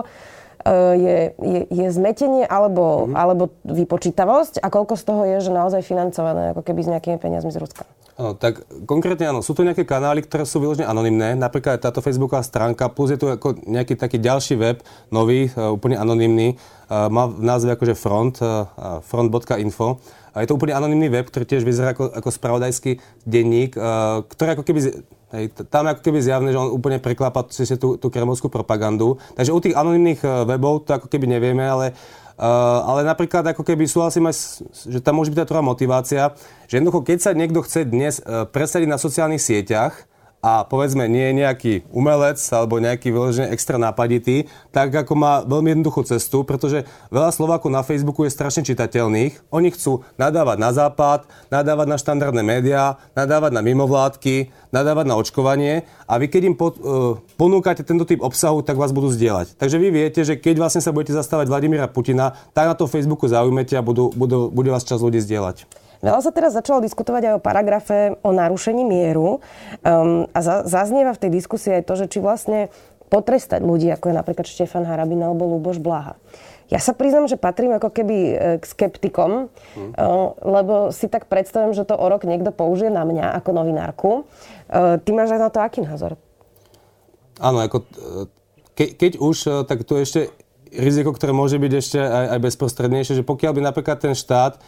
je, 0.73 1.19
je, 1.37 1.61
je 1.69 1.87
zmetenie 1.93 2.49
alebo, 2.49 3.05
mm-hmm. 3.05 3.15
alebo 3.15 3.53
vypočítavosť 3.69 4.65
a 4.65 4.73
koľko 4.73 4.95
z 4.97 5.05
toho 5.05 5.23
je, 5.29 5.37
že 5.45 5.51
naozaj 5.53 5.85
financované 5.85 6.57
ako 6.57 6.65
keby 6.65 6.81
s 6.81 6.89
nejakými 6.89 7.19
peniazmi 7.21 7.53
z 7.53 7.61
Ruska? 7.61 7.85
Áno, 8.15 8.39
tak 8.39 8.63
konkrétne 8.87 9.27
áno, 9.27 9.43
sú 9.43 9.59
to 9.59 9.67
nejaké 9.67 9.83
kanály, 9.83 10.23
ktoré 10.23 10.47
sú 10.47 10.63
vyložené 10.63 10.87
anonymné, 10.87 11.35
napríklad 11.35 11.83
táto 11.83 11.99
facebooková 11.99 12.47
stránka, 12.47 12.87
plus 12.87 13.11
je 13.11 13.19
tu 13.19 13.27
ako 13.27 13.59
nejaký 13.67 13.99
taký 13.99 14.23
ďalší 14.23 14.55
web, 14.55 14.79
nový, 15.11 15.51
uh, 15.51 15.75
úplne 15.75 15.99
anonymný, 15.99 16.55
uh, 16.55 17.11
má 17.11 17.27
v 17.27 17.43
názve 17.43 17.75
akože 17.75 17.99
front, 17.99 18.39
front.info. 19.11 19.99
A 20.35 20.43
je 20.43 20.51
to 20.51 20.59
úplne 20.59 20.75
anonymný 20.75 21.11
web, 21.11 21.27
ktorý 21.31 21.47
tiež 21.47 21.63
vyzerá 21.63 21.95
ako, 21.95 22.11
ako 22.11 22.27
spravodajský 22.27 22.99
denník, 23.23 23.79
ktorý 24.27 24.59
ako 24.59 24.67
keby 24.67 25.07
Hej, 25.35 25.51
tam 25.67 25.91
ako 25.91 25.99
keby 25.99 26.23
zjavné, 26.23 26.55
že 26.55 26.63
on 26.63 26.71
úplne 26.71 27.03
preklápa 27.03 27.43
tú, 27.51 27.99
tú 27.99 28.07
kremovskú 28.07 28.47
propagandu. 28.47 29.19
Takže 29.35 29.51
u 29.51 29.59
tých 29.59 29.75
anonimných 29.75 30.23
e, 30.23 30.29
webov 30.47 30.87
to 30.87 30.95
ako 30.95 31.11
keby 31.11 31.27
nevieme, 31.27 31.67
ale, 31.67 31.91
uh, 32.39 32.87
ale 32.87 33.03
napríklad 33.03 33.43
ako 33.51 33.67
keby 33.67 33.83
súhlasím 33.91 34.31
aj, 34.31 34.63
že 34.87 35.03
tam 35.03 35.19
môže 35.19 35.35
byť 35.35 35.43
tá 35.43 35.59
motivácia, 35.59 36.23
že 36.71 36.79
jednoducho, 36.79 37.03
keď 37.03 37.19
sa 37.19 37.31
niekto 37.35 37.67
chce 37.67 37.83
dnes 37.83 38.23
uh, 38.23 38.47
presadiť 38.47 38.87
na 38.87 38.95
sociálnych 38.95 39.43
sieťach, 39.43 40.06
a 40.44 40.60
povedzme 40.69 41.08
nie 41.08 41.32
je 41.32 41.39
nejaký 41.41 41.72
umelec 41.89 42.36
alebo 42.53 42.77
nejaký 42.77 43.08
vyložený 43.08 43.48
extra 43.48 43.81
nápaditý, 43.81 44.44
tak 44.77 44.93
ako 44.93 45.17
má 45.17 45.41
veľmi 45.48 45.72
jednoduchú 45.72 46.05
cestu, 46.05 46.44
pretože 46.44 46.84
veľa 47.08 47.32
Slovákov 47.32 47.72
na 47.72 47.81
Facebooku 47.81 48.29
je 48.29 48.36
strašne 48.36 48.60
čitateľných. 48.60 49.48
Oni 49.48 49.72
chcú 49.72 50.05
nadávať 50.20 50.60
na 50.60 50.70
západ, 50.77 51.24
nadávať 51.48 51.86
na 51.89 51.96
štandardné 51.96 52.43
médiá, 52.44 53.01
nadávať 53.17 53.56
na 53.56 53.65
mimovládky, 53.65 54.53
nadávať 54.69 55.06
na 55.08 55.17
očkovanie 55.17 55.89
a 56.05 56.20
vy 56.20 56.29
keď 56.29 56.53
im 56.53 56.56
pod, 56.60 56.77
uh, 56.77 57.17
ponúkate 57.41 57.81
tento 57.81 58.05
typ 58.05 58.20
obsahu, 58.20 58.60
tak 58.60 58.77
vás 58.77 58.93
budú 58.93 59.08
zdieľať. 59.08 59.56
Takže 59.56 59.81
vy 59.81 59.89
viete, 59.89 60.20
že 60.29 60.36
keď 60.36 60.60
vlastne 60.60 60.84
sa 60.84 60.93
budete 60.93 61.17
zastávať 61.17 61.48
Vladimíra 61.48 61.89
Putina, 61.89 62.36
tak 62.53 62.69
na 62.69 62.77
tom 62.77 62.93
Facebooku 62.93 63.24
zaujmete 63.24 63.81
a 63.81 63.82
budú, 63.86 64.13
budú, 64.13 64.53
bude 64.53 64.69
vás 64.69 64.84
čas 64.84 65.01
ľudí 65.01 65.24
zdieľať. 65.24 65.83
Veľa 66.01 66.20
sa 66.24 66.32
teraz 66.34 66.56
začalo 66.56 66.82
diskutovať 66.82 67.22
aj 67.31 67.34
o 67.39 67.44
paragrafe 67.44 68.17
o 68.22 68.31
narušení 68.34 68.82
mieru 68.82 69.39
um, 69.39 70.27
a 70.32 70.39
za, 70.43 70.67
zaznieva 70.67 71.15
v 71.15 71.22
tej 71.27 71.31
diskusii 71.31 71.81
aj 71.81 71.86
to, 71.86 71.94
že 71.94 72.06
či 72.10 72.19
vlastne 72.19 72.72
potrestať 73.13 73.63
ľudí, 73.63 73.93
ako 73.94 74.10
je 74.10 74.19
napríklad 74.19 74.46
Štefan 74.48 74.82
Harabin 74.89 75.22
alebo 75.22 75.46
Luboš 75.46 75.79
Blaha. 75.79 76.19
Ja 76.72 76.81
sa 76.81 76.96
priznam, 76.96 77.29
že 77.29 77.36
patrím 77.36 77.77
ako 77.77 77.93
keby 77.93 78.17
e, 78.17 78.34
k 78.58 78.65
skeptikom, 78.65 79.53
hmm. 79.77 79.93
lebo 80.41 80.89
si 80.91 81.13
tak 81.13 81.29
predstavím, 81.29 81.77
že 81.77 81.84
to 81.84 81.93
o 81.93 82.06
rok 82.08 82.24
niekto 82.24 82.51
použije 82.51 82.89
na 82.89 83.05
mňa 83.05 83.36
ako 83.36 83.51
novinárku. 83.53 84.10
E, 84.67 84.98
ty 85.05 85.13
máš 85.13 85.36
aj 85.36 85.41
na 85.44 85.51
to 85.53 85.60
aký 85.60 85.84
názor? 85.84 86.17
Áno, 87.36 87.60
ako, 87.60 87.84
ke, 88.72 88.96
keď 88.96 89.20
už, 89.20 89.69
tak 89.69 89.84
tu 89.84 90.01
ešte 90.01 90.32
riziko, 90.74 91.15
ktoré 91.15 91.31
môže 91.31 91.60
byť 91.60 91.72
ešte 91.77 91.98
aj, 92.01 92.27
aj 92.34 92.41
bezprostrednejšie, 92.43 93.15
že 93.20 93.24
pokiaľ 93.27 93.53
by 93.55 93.63
napríklad 93.70 93.98
ten 94.01 94.15
štát 94.17 94.58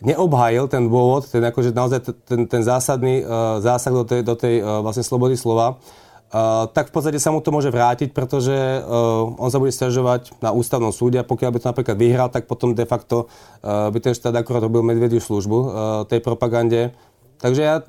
neobhájil 0.00 0.70
ten 0.70 0.86
dôvod, 0.86 1.26
ten, 1.26 1.42
akože 1.42 1.74
naozaj 1.74 2.00
ten, 2.24 2.46
ten 2.46 2.62
zásadný 2.62 3.22
uh, 3.22 3.58
zásah 3.58 3.92
do 3.92 4.04
tej, 4.06 4.20
do 4.22 4.34
tej 4.38 4.62
uh, 4.62 4.82
vlastne 4.82 5.02
slobody 5.02 5.34
slova, 5.34 5.76
uh, 5.76 6.66
tak 6.70 6.90
v 6.90 6.92
podstate 6.94 7.18
sa 7.18 7.34
mu 7.34 7.42
to 7.42 7.50
môže 7.50 7.68
vrátiť, 7.68 8.14
pretože 8.14 8.54
uh, 8.54 9.26
on 9.38 9.50
sa 9.50 9.58
bude 9.58 9.74
stiažovať 9.74 10.38
na 10.38 10.54
ústavnom 10.54 10.94
súde 10.94 11.18
a 11.18 11.26
pokiaľ 11.26 11.50
by 11.50 11.58
to 11.58 11.70
napríklad 11.70 11.96
vyhral, 11.98 12.28
tak 12.30 12.46
potom 12.46 12.74
de 12.74 12.86
facto 12.86 13.26
uh, 13.26 13.90
by 13.90 13.98
ten 13.98 14.14
štát 14.14 14.34
akurát 14.38 14.62
robil 14.62 14.86
medvediu 14.86 15.18
službu 15.18 15.58
uh, 15.58 15.70
tej 16.06 16.22
propagande. 16.22 16.94
Takže 17.38 17.62
ja, 17.62 17.82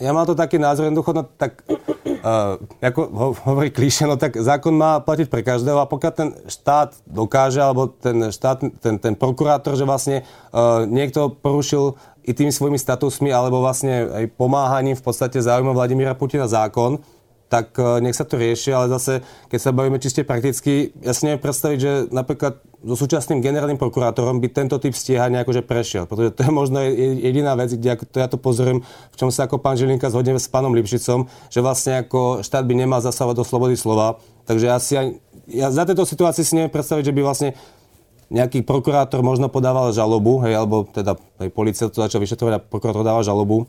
ja 0.00 0.10
mám 0.12 0.28
to 0.28 0.36
taký 0.36 0.60
názor, 0.60 0.88
jednoducho, 0.88 1.12
no, 1.12 1.28
tak 1.36 1.64
uh, 2.24 2.56
ako 2.80 3.00
hovorí 3.44 3.68
klíše, 3.68 4.08
no 4.08 4.16
tak 4.16 4.40
zákon 4.40 4.72
má 4.72 4.96
platiť 5.04 5.28
pre 5.28 5.44
každého 5.44 5.76
a 5.76 5.90
pokiaľ 5.90 6.12
ten 6.16 6.30
štát 6.48 6.96
dokáže, 7.04 7.60
alebo 7.60 7.92
ten 7.92 8.32
štát, 8.32 8.64
ten, 8.80 8.96
ten 8.96 9.12
prokurátor, 9.12 9.76
že 9.76 9.84
vlastne 9.84 10.24
uh, 10.50 10.88
niekto 10.88 11.28
porušil 11.28 12.00
i 12.24 12.32
tými 12.32 12.50
svojimi 12.50 12.80
statusmi 12.80 13.28
alebo 13.28 13.60
vlastne 13.60 14.08
aj 14.08 14.24
pomáhaním 14.40 14.96
v 14.96 15.04
podstate 15.04 15.36
záujmom 15.44 15.76
Vladimíra 15.76 16.16
Putina 16.16 16.48
zákon, 16.48 16.96
tak 17.52 17.76
e, 17.76 18.00
nech 18.00 18.16
sa 18.16 18.24
to 18.24 18.40
rieši, 18.40 18.72
ale 18.72 18.88
zase, 18.88 19.20
keď 19.52 19.60
sa 19.60 19.76
bavíme 19.76 20.00
čiste 20.00 20.24
prakticky, 20.24 20.96
ja 21.04 21.12
si 21.12 21.28
neviem 21.28 21.44
predstaviť, 21.44 21.78
že 21.78 21.92
napríklad 22.08 22.64
so 22.84 22.94
súčasným 23.00 23.40
generálnym 23.40 23.80
prokurátorom 23.80 24.44
by 24.44 24.48
tento 24.52 24.76
typ 24.76 24.92
stíhania 24.92 25.40
akože 25.40 25.64
prešiel. 25.64 26.04
Pretože 26.04 26.36
to 26.36 26.40
je 26.44 26.52
možno 26.52 26.84
jediná 27.24 27.56
vec, 27.56 27.72
kde 27.72 27.96
ako 27.96 28.04
to 28.04 28.16
ja 28.20 28.28
to 28.28 28.36
pozorujem, 28.36 28.84
v 28.84 29.16
čom 29.16 29.32
sa 29.32 29.48
ako 29.48 29.56
pán 29.56 29.80
Žilinka 29.80 30.12
zhodne 30.12 30.36
s 30.36 30.52
pánom 30.52 30.76
Lipšicom, 30.76 31.26
že 31.48 31.64
vlastne 31.64 32.04
ako 32.04 32.44
štát 32.44 32.64
by 32.68 32.74
nemal 32.76 33.00
zasávať 33.00 33.40
do 33.40 33.44
slobody 33.48 33.74
slova. 33.74 34.20
Takže 34.44 34.64
ja 34.68 34.76
si 34.76 34.92
aj, 35.00 35.06
ja 35.48 35.72
za 35.72 35.88
tejto 35.88 36.04
situácii 36.04 36.44
si 36.44 36.52
neviem 36.60 36.72
predstaviť, 36.72 37.08
že 37.08 37.16
by 37.16 37.20
vlastne 37.24 37.48
nejaký 38.28 38.64
prokurátor 38.64 39.24
možno 39.24 39.48
podával 39.48 39.92
žalobu, 39.92 40.44
hej, 40.44 40.56
alebo 40.56 40.84
teda 40.88 41.16
aj 41.40 41.48
policia 41.52 41.88
to 41.88 42.04
začal 42.04 42.20
vyšetrovať 42.20 42.52
a 42.56 42.62
prokurátor 42.62 43.04
dával 43.04 43.24
žalobu. 43.24 43.64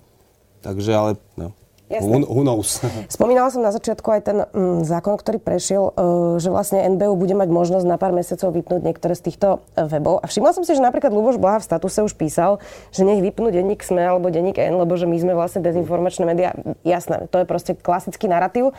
Takže 0.60 0.92
ale, 0.92 1.12
no. 1.40 1.56
Who 1.86 2.42
knows? 2.42 2.82
Spomínala 3.14 3.54
som 3.54 3.62
na 3.62 3.70
začiatku 3.70 4.10
aj 4.10 4.22
ten 4.26 4.38
mm, 4.42 4.90
zákon, 4.90 5.22
ktorý 5.22 5.38
prešiel, 5.38 5.94
uh, 5.94 5.94
že 6.42 6.50
vlastne 6.50 6.82
NBU 6.82 7.14
bude 7.14 7.38
mať 7.38 7.50
možnosť 7.54 7.86
na 7.86 8.02
pár 8.02 8.10
mesiacov 8.10 8.58
vypnúť 8.58 8.82
niektoré 8.82 9.14
z 9.14 9.30
týchto 9.30 9.62
uh, 9.62 9.86
webov. 9.86 10.18
A 10.22 10.26
všimla 10.26 10.58
som 10.58 10.66
si, 10.66 10.74
že 10.74 10.82
napríklad 10.82 11.14
Luboš 11.14 11.38
Blaha 11.38 11.62
v 11.62 11.70
statuse 11.70 12.02
už 12.02 12.18
písal, 12.18 12.58
že 12.90 13.06
nech 13.06 13.22
vypnú 13.22 13.54
denník 13.54 13.86
SME 13.86 14.02
alebo 14.02 14.34
denník 14.34 14.58
N, 14.58 14.82
lebo 14.82 14.98
že 14.98 15.06
my 15.06 15.14
sme 15.14 15.38
vlastne 15.38 15.62
dezinformačné 15.62 16.26
médiá. 16.26 16.58
Jasné, 16.82 17.30
to 17.30 17.38
je 17.38 17.46
proste 17.46 17.78
klasický 17.78 18.26
narratív. 18.26 18.74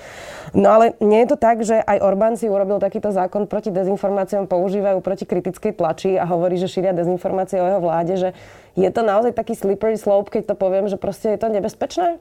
No 0.50 0.74
ale 0.74 0.98
nie 0.98 1.22
je 1.22 1.30
to 1.30 1.38
tak, 1.38 1.62
že 1.62 1.78
aj 1.78 2.02
Orbán 2.02 2.34
si 2.34 2.50
urobil 2.50 2.82
takýto 2.82 3.14
zákon 3.14 3.46
proti 3.46 3.70
dezinformáciám, 3.70 4.50
používajú 4.50 4.98
proti 4.98 5.22
kritickej 5.22 5.78
tlači 5.78 6.18
a 6.18 6.26
hovorí, 6.26 6.58
že 6.58 6.66
šíria 6.66 6.90
dezinformácie 6.90 7.62
o 7.62 7.66
jeho 7.70 7.80
vláde, 7.82 8.18
že 8.18 8.28
je 8.74 8.90
to 8.90 9.06
naozaj 9.06 9.30
taký 9.30 9.54
slippery 9.54 9.94
slope, 9.94 10.28
keď 10.28 10.52
to 10.52 10.54
poviem, 10.58 10.90
že 10.90 10.98
proste 10.98 11.32
je 11.32 11.38
to 11.38 11.48
nebezpečné? 11.48 12.18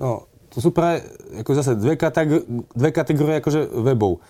No, 0.00 0.30
to 0.52 0.60
sú 0.60 0.68
práve 0.70 1.00
ako 1.40 1.50
zase 1.56 1.72
dve, 1.80 1.96
kategórie, 1.96 2.44
dve 2.76 2.90
kategórie 2.92 3.40
akože 3.40 3.72
webov. 3.80 4.20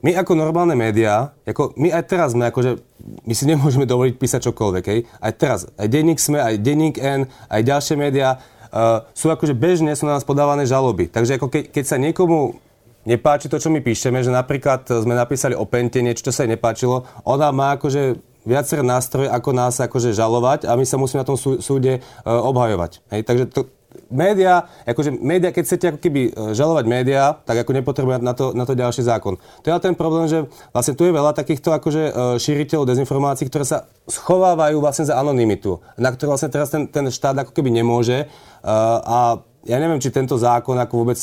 My 0.00 0.16
ako 0.16 0.32
normálne 0.32 0.72
médiá, 0.72 1.36
ako 1.44 1.76
my 1.76 1.92
aj 1.92 2.04
teraz 2.08 2.32
sme, 2.32 2.48
akože, 2.48 2.80
my 3.28 3.34
si 3.36 3.44
nemôžeme 3.44 3.84
dovoliť 3.84 4.16
písať 4.16 4.48
čokoľvek, 4.48 4.84
hej? 4.88 5.00
Aj 5.20 5.32
teraz, 5.36 5.68
aj 5.76 5.88
denník 5.92 6.16
sme, 6.16 6.40
aj 6.40 6.56
denník 6.56 6.96
N, 6.96 7.28
aj 7.52 7.60
ďalšie 7.60 8.00
médiá, 8.00 8.40
uh, 8.72 9.04
sú 9.12 9.28
akože 9.28 9.52
bežne, 9.52 9.92
sú 9.92 10.08
na 10.08 10.16
nás 10.16 10.24
podávané 10.24 10.64
žaloby. 10.64 11.12
Takže 11.12 11.36
ako 11.36 11.52
ke, 11.52 11.68
keď 11.68 11.84
sa 11.84 12.00
niekomu 12.00 12.56
nepáči 13.04 13.52
to, 13.52 13.60
čo 13.60 13.68
my 13.68 13.84
píšeme, 13.84 14.24
že 14.24 14.32
napríklad 14.32 14.88
sme 14.88 15.12
napísali 15.12 15.52
o 15.52 15.68
Pente 15.68 16.00
niečo, 16.00 16.24
čo 16.24 16.32
sa 16.32 16.48
jej 16.48 16.52
nepáčilo, 16.56 17.04
ona 17.28 17.52
má 17.52 17.76
akože 17.76 18.16
viaceré 18.48 18.80
nástroje, 18.80 19.28
ako 19.28 19.50
nás 19.52 19.76
akože 19.84 20.16
žalovať 20.16 20.64
a 20.64 20.80
my 20.80 20.84
sa 20.88 20.96
musíme 20.96 21.20
na 21.20 21.28
tom 21.28 21.36
súde 21.36 22.00
uh, 22.00 22.40
obhajovať. 22.48 23.04
Hej? 23.12 23.20
Takže 23.28 23.44
to, 23.52 23.68
média, 24.10 24.66
akože 24.84 25.14
média, 25.16 25.54
keď 25.54 25.62
chcete 25.64 25.86
ako 25.94 25.98
keby 26.02 26.20
e, 26.28 26.30
žalovať 26.52 26.84
média, 26.90 27.38
tak 27.46 27.62
ako 27.62 27.70
nepotrebuje 27.78 28.20
na 28.20 28.34
to, 28.34 28.52
na 28.52 28.66
to 28.66 28.74
ďalší 28.74 29.06
zákon. 29.06 29.38
To 29.38 29.64
je 29.66 29.72
ale 29.72 29.82
ten 29.82 29.96
problém, 29.96 30.26
že 30.26 30.50
vlastne 30.74 30.98
tu 30.98 31.06
je 31.06 31.14
veľa 31.14 31.32
takýchto 31.32 31.70
akože 31.70 32.02
e, 32.10 32.12
šíriteľov 32.42 32.90
dezinformácií, 32.90 33.46
ktoré 33.46 33.64
sa 33.64 33.86
schovávajú 34.10 34.82
vlastne 34.82 35.06
za 35.06 35.16
anonymitu, 35.16 35.78
na 35.96 36.10
ktoré 36.10 36.34
vlastne 36.34 36.50
teraz 36.50 36.68
ten, 36.68 36.90
ten 36.90 37.06
štát 37.08 37.46
ako 37.46 37.54
keby 37.54 37.70
nemôže. 37.70 38.26
Uh, 38.60 39.00
a 39.00 39.18
ja 39.64 39.80
neviem, 39.80 40.02
či 40.02 40.12
tento 40.12 40.36
zákon 40.36 40.76
ako 40.76 40.94
vôbec 41.00 41.16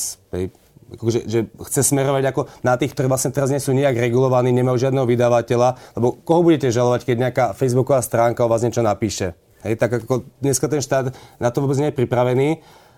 akože, 0.95 1.19
že 1.27 1.39
chce 1.51 1.81
smerovať 1.91 2.23
ako 2.31 2.41
na 2.63 2.79
tých, 2.79 2.95
ktorí 2.95 3.11
vlastne 3.11 3.35
teraz 3.35 3.51
nie 3.51 3.59
sú 3.59 3.75
nejak 3.75 3.99
regulovaní, 3.99 4.55
nemajú 4.55 4.87
žiadneho 4.87 5.03
vydavateľa, 5.03 5.99
lebo 5.99 6.15
koho 6.23 6.41
budete 6.47 6.71
žalovať, 6.71 7.01
keď 7.03 7.15
nejaká 7.17 7.45
facebooková 7.53 7.99
stránka 7.99 8.47
o 8.47 8.51
vás 8.51 8.63
niečo 8.63 8.85
napíše? 8.85 9.35
Hej, 9.65 9.79
tak 9.81 10.05
ako 10.05 10.27
dneska 10.43 10.69
ten 10.69 10.81
štát 10.83 11.13
na 11.41 11.49
to 11.49 11.65
vôbec 11.65 11.77
nie 11.81 11.89
je 11.89 11.97
pripravený. 11.97 12.49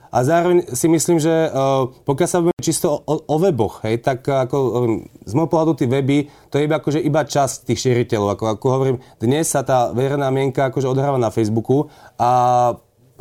A 0.09 0.25
zároveň 0.25 0.65
si 0.73 0.89
myslím, 0.89 1.21
že 1.21 1.29
uh, 1.29 1.85
pokiaľ 2.01 2.27
sa 2.27 2.41
bavíme 2.41 2.65
čisto 2.65 2.89
o, 2.89 3.15
o 3.29 3.35
weboch, 3.37 3.85
hej, 3.85 4.01
tak 4.01 4.25
ako 4.25 4.57
um, 4.57 5.05
z 5.21 5.31
môjho 5.37 5.53
pohľadu 5.53 5.77
tie 5.77 5.85
weby, 5.85 6.25
to 6.49 6.57
je 6.57 6.65
iba, 6.65 6.81
akože 6.81 6.97
iba 6.97 7.21
časť 7.21 7.69
tých 7.69 7.77
šíriteľov. 7.85 8.33
Ako, 8.33 8.43
ako 8.57 8.65
hovorím, 8.73 8.97
dnes 9.21 9.53
sa 9.53 9.61
tá 9.61 9.93
verejná 9.93 10.33
mienka 10.33 10.73
akože 10.73 10.89
odhráva 10.89 11.21
na 11.21 11.29
Facebooku 11.29 11.93
a 12.17 12.29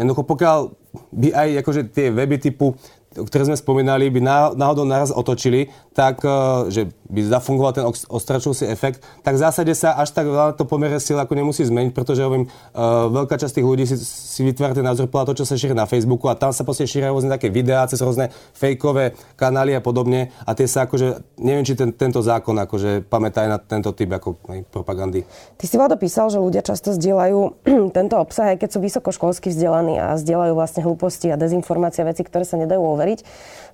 jednoducho 0.01 0.25
pokiaľ 0.25 0.59
by 1.13 1.29
aj 1.37 1.49
akože 1.61 1.83
tie 1.93 2.09
weby 2.09 2.41
typu 2.41 2.73
ktoré 3.09 3.49
sme 3.49 3.57
spomínali, 3.59 4.13
by 4.13 4.21
náhodou 4.55 4.85
naraz 4.85 5.09
otočili, 5.11 5.73
tak 5.97 6.21
e, 6.23 6.29
že 6.69 6.93
by 7.09 7.21
zafungoval 7.25 7.73
ten 7.73 7.85
ostračujúci 7.89 8.69
efekt, 8.69 9.01
tak 9.25 9.35
v 9.37 9.41
zásade 9.41 9.73
sa 9.73 9.97
až 9.97 10.13
tak 10.13 10.29
veľa 10.29 10.53
to 10.55 10.69
pomere 10.69 11.01
síl 11.01 11.17
ako 11.17 11.33
nemusí 11.33 11.65
zmeniť, 11.65 11.97
pretože 11.97 12.21
hovorím, 12.21 12.47
e, 12.47 12.51
veľká 13.09 13.41
časť 13.41 13.61
tých 13.61 13.67
ľudí 13.67 13.85
si, 13.89 13.97
si 14.05 14.45
vytvára 14.45 14.77
ten 14.77 14.85
názor 14.85 15.09
podľa 15.09 15.33
toho, 15.33 15.45
čo 15.45 15.47
sa 15.49 15.57
šíri 15.57 15.73
na 15.73 15.89
Facebooku 15.89 16.29
a 16.29 16.37
tam 16.37 16.53
sa 16.53 16.69
proste 16.69 16.85
šíria 16.85 17.09
rôzne 17.09 17.33
také 17.33 17.49
videá 17.49 17.89
cez 17.89 18.05
rôzne 18.05 18.29
fejkové 18.53 19.17
kanály 19.41 19.73
a 19.73 19.81
podobne 19.81 20.29
a 20.45 20.53
tie 20.53 20.69
sa 20.69 20.85
akože, 20.85 21.41
neviem, 21.41 21.65
či 21.65 21.73
ten, 21.73 21.97
tento 21.97 22.21
zákon 22.21 22.53
akože 22.61 23.09
pamätá 23.09 23.49
aj 23.49 23.51
na 23.51 23.59
tento 23.59 23.91
typ 23.97 24.13
ako 24.13 24.37
aj 24.53 24.61
propagandy. 24.69 25.25
Ty 25.57 25.65
si 25.65 25.75
Vlado 25.81 25.97
písal, 25.97 26.29
že 26.29 26.37
ľudia 26.37 26.61
často 26.61 26.93
zdieľajú 26.93 27.41
tento 27.97 28.21
obsah, 28.21 28.53
aj 28.53 28.61
keď 28.61 28.69
sú 28.77 28.79
vysokoškolsky 28.85 29.49
vzdelaní 29.49 29.97
a 29.97 30.13
zdieľajú 30.21 30.53
vlastne 30.53 30.85
hlúposti 30.85 31.33
a 31.33 31.41
dezinformácie, 31.41 32.05
veci, 32.05 32.21
ktoré 32.21 32.45
sa 32.45 32.61
nedajú 32.61 32.85
overiť. 32.85 33.21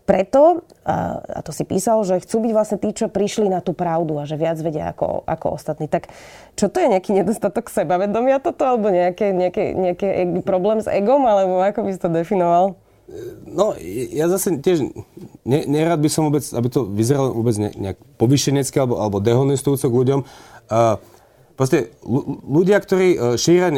Preto, 0.04 0.60
a 0.84 1.40
to 1.40 1.48
si 1.48 1.64
písal, 1.64 2.04
že 2.04 2.20
chcú 2.20 2.44
byť 2.44 2.52
vlastne 2.52 2.76
tí, 2.76 2.92
čo 2.92 3.08
prišli 3.08 3.48
na 3.48 3.64
tú 3.64 3.72
pravdu 3.72 4.20
a 4.20 4.28
že 4.28 4.36
viac 4.36 4.60
vedia 4.60 4.92
ako, 4.92 5.24
ako 5.24 5.56
ostatní. 5.56 5.88
Tak 5.88 6.12
čo 6.60 6.68
to 6.68 6.76
je 6.76 6.92
nejaký 6.92 7.16
nedostatok 7.16 7.72
sebavedomia 7.72 8.36
toto, 8.36 8.68
alebo 8.68 8.92
nejaký, 8.92 9.32
nejaký, 9.32 9.64
nejaký 9.72 10.08
problém 10.44 10.84
s 10.84 10.88
egom, 10.92 11.24
alebo 11.24 11.64
ako 11.64 11.88
by 11.88 11.90
si 11.96 12.00
to 12.04 12.12
definoval? 12.12 12.76
No, 13.48 13.76
ja 14.12 14.28
zase 14.28 14.60
tiež 14.60 14.92
ne, 15.44 15.60
nerad 15.68 16.00
by 16.00 16.08
som 16.12 16.28
vôbec, 16.28 16.44
aby 16.52 16.68
to 16.68 16.84
vyzeralo 16.88 17.36
vôbec 17.36 17.56
ne, 17.60 17.72
nejak 17.72 17.98
povyšenecké 18.20 18.76
alebo, 18.80 19.00
alebo 19.00 19.24
dehonestujúco 19.24 19.88
k 19.88 19.98
ľuďom. 20.04 20.20
Uh, 20.68 20.96
proste 21.56 21.92
ľudia, 22.44 22.82
ktorí 22.82 23.08
e, 23.14 23.18
šíria 23.38 23.70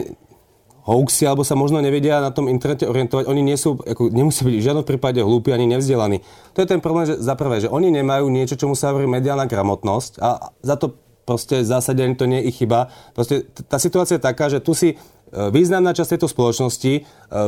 hoaxy, 0.87 1.27
alebo 1.27 1.43
sa 1.43 1.59
možno 1.59 1.83
nevedia 1.83 2.23
na 2.23 2.31
tom 2.31 2.47
internete 2.47 2.87
orientovať. 2.87 3.27
Oni 3.27 3.43
nie 3.43 3.59
sú, 3.59 3.75
ako, 3.83 4.15
nemusia 4.15 4.47
byť 4.47 4.55
v 4.55 4.67
žiadnom 4.71 4.87
prípade 4.87 5.19
hlúpi 5.19 5.51
ani 5.51 5.67
nevzdelaní. 5.67 6.23
To 6.55 6.63
je 6.63 6.71
ten 6.71 6.79
problém, 6.79 7.11
že 7.11 7.19
za 7.19 7.35
prvé, 7.35 7.59
že 7.59 7.69
oni 7.69 7.91
nemajú 7.91 8.31
niečo, 8.31 8.55
čomu 8.55 8.79
sa 8.79 8.95
hovorí 8.95 9.11
mediálna 9.11 9.51
gramotnosť 9.51 10.23
a 10.23 10.55
za 10.63 10.79
to 10.79 10.95
proste 11.27 11.67
v 11.67 11.67
zásade 11.67 12.07
to 12.15 12.31
nie 12.31 12.39
je 12.39 12.55
ich 12.55 12.57
chyba. 12.63 12.87
Proste 13.11 13.43
tá 13.67 13.83
situácia 13.83 14.17
je 14.17 14.23
taká, 14.23 14.47
že 14.47 14.63
tu 14.63 14.79
si 14.79 14.95
e, 14.95 14.97
významná 15.51 15.91
časť 15.91 16.15
tejto 16.15 16.31
spoločnosti 16.31 16.93
e, 16.95 17.01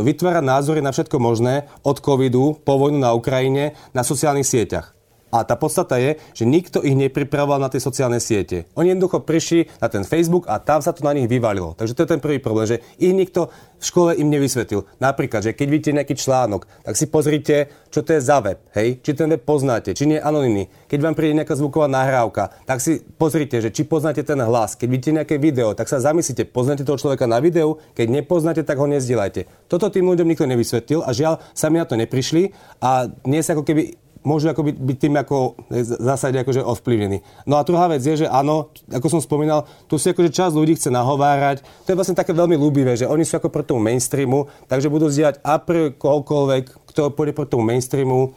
vytvára 0.03 0.43
názory 0.43 0.83
na 0.83 0.91
všetko 0.91 1.23
možné, 1.23 1.71
od 1.87 2.03
covidu 2.03 2.59
po 2.67 2.75
vojnu 2.75 2.99
na 2.99 3.15
Ukrajine, 3.15 3.79
na 3.95 4.03
sociálnych 4.03 4.51
sieťach. 4.51 4.98
A 5.29 5.45
tá 5.45 5.61
podstata 5.61 6.01
je, 6.01 6.17
že 6.33 6.49
nikto 6.49 6.81
ich 6.81 6.97
nepripravoval 6.97 7.61
na 7.61 7.69
tie 7.69 7.83
sociálne 7.83 8.17
siete. 8.17 8.65
Oni 8.73 8.97
jednoducho 8.97 9.21
prišli 9.21 9.69
na 9.77 9.93
ten 9.93 10.03
Facebook 10.03 10.49
a 10.49 10.57
tam 10.57 10.81
sa 10.81 10.97
to 10.97 11.05
na 11.05 11.13
nich 11.13 11.29
vyvalilo. 11.29 11.77
Takže 11.77 11.93
to 11.93 12.03
je 12.05 12.13
ten 12.17 12.23
prvý 12.23 12.41
problém, 12.41 12.65
že 12.65 12.81
ich 12.97 13.13
nikto 13.13 13.53
v 13.79 13.85
škole 13.85 14.11
im 14.19 14.33
nevysvetlil. 14.33 14.89
Napríklad, 14.99 15.45
že 15.45 15.55
keď 15.55 15.67
vidíte 15.71 15.97
nejaký 16.01 16.15
článok, 16.19 16.67
tak 16.83 16.99
si 16.99 17.07
pozrite, 17.07 17.71
čo 17.93 18.03
to 18.03 18.17
je 18.17 18.21
za 18.25 18.43
web, 18.43 18.59
hej? 18.75 18.99
či 19.05 19.15
ten 19.15 19.31
web 19.31 19.45
poznáte, 19.45 19.95
či 19.95 20.09
nie 20.09 20.19
je 20.19 20.25
anonimný. 20.25 20.67
Keď 20.91 20.99
vám 20.99 21.15
príde 21.15 21.39
nejaká 21.39 21.55
zvuková 21.55 21.87
nahrávka, 21.87 22.51
tak 22.67 22.83
si 22.83 22.99
pozrite, 22.99 23.63
že 23.63 23.71
či 23.71 23.87
poznáte 23.87 24.27
ten 24.27 24.41
hlas. 24.43 24.75
Keď 24.75 24.89
vidíte 24.91 25.17
nejaké 25.23 25.37
video, 25.39 25.77
tak 25.79 25.87
sa 25.87 26.03
zamyslite, 26.03 26.51
poznáte 26.51 26.83
toho 26.83 26.99
človeka 26.99 27.31
na 27.31 27.39
videu, 27.39 27.79
keď 27.95 28.11
nepoznáte, 28.11 28.67
tak 28.67 28.83
ho 28.83 28.91
nezdielajte. 28.91 29.47
Toto 29.71 29.93
tým 29.93 30.11
ľuďom 30.11 30.27
nikto 30.27 30.49
nevysvetlil 30.51 31.07
a 31.07 31.15
žiaľ, 31.15 31.39
sami 31.55 31.79
na 31.79 31.87
to 31.87 31.95
neprišli 31.95 32.51
a 32.83 33.07
dnes 33.07 33.47
ako 33.47 33.63
keby 33.63 34.08
môžu 34.29 34.53
ako 34.53 34.69
byť, 34.69 34.97
tým 35.01 35.17
ako 35.17 35.57
v 35.73 36.05
zásade 36.05 36.37
akože 36.37 36.61
ovplyvnení. 36.61 37.25
No 37.49 37.57
a 37.57 37.65
druhá 37.65 37.89
vec 37.89 38.05
je, 38.05 38.25
že 38.25 38.27
áno, 38.29 38.69
ako 38.93 39.09
som 39.09 39.21
spomínal, 39.25 39.65
tu 39.89 39.97
si 39.97 40.13
akože 40.13 40.29
časť 40.29 40.53
ľudí 40.53 40.77
chce 40.77 40.93
nahovárať. 40.93 41.65
To 41.89 41.89
je 41.89 41.97
vlastne 41.97 42.13
také 42.13 42.37
veľmi 42.37 42.61
ľúbivé, 42.61 42.93
že 43.01 43.09
oni 43.09 43.25
sú 43.25 43.41
ako 43.41 43.49
proti 43.49 43.73
tomu 43.73 43.81
mainstreamu, 43.89 44.53
takže 44.69 44.93
budú 44.93 45.09
zdieľať 45.09 45.41
a 45.41 45.57
pre 45.57 45.97
kohokoľvek, 45.97 46.93
kto 46.93 47.17
pôjde 47.17 47.33
proti 47.33 47.53
tomu 47.57 47.65
mainstreamu. 47.65 48.37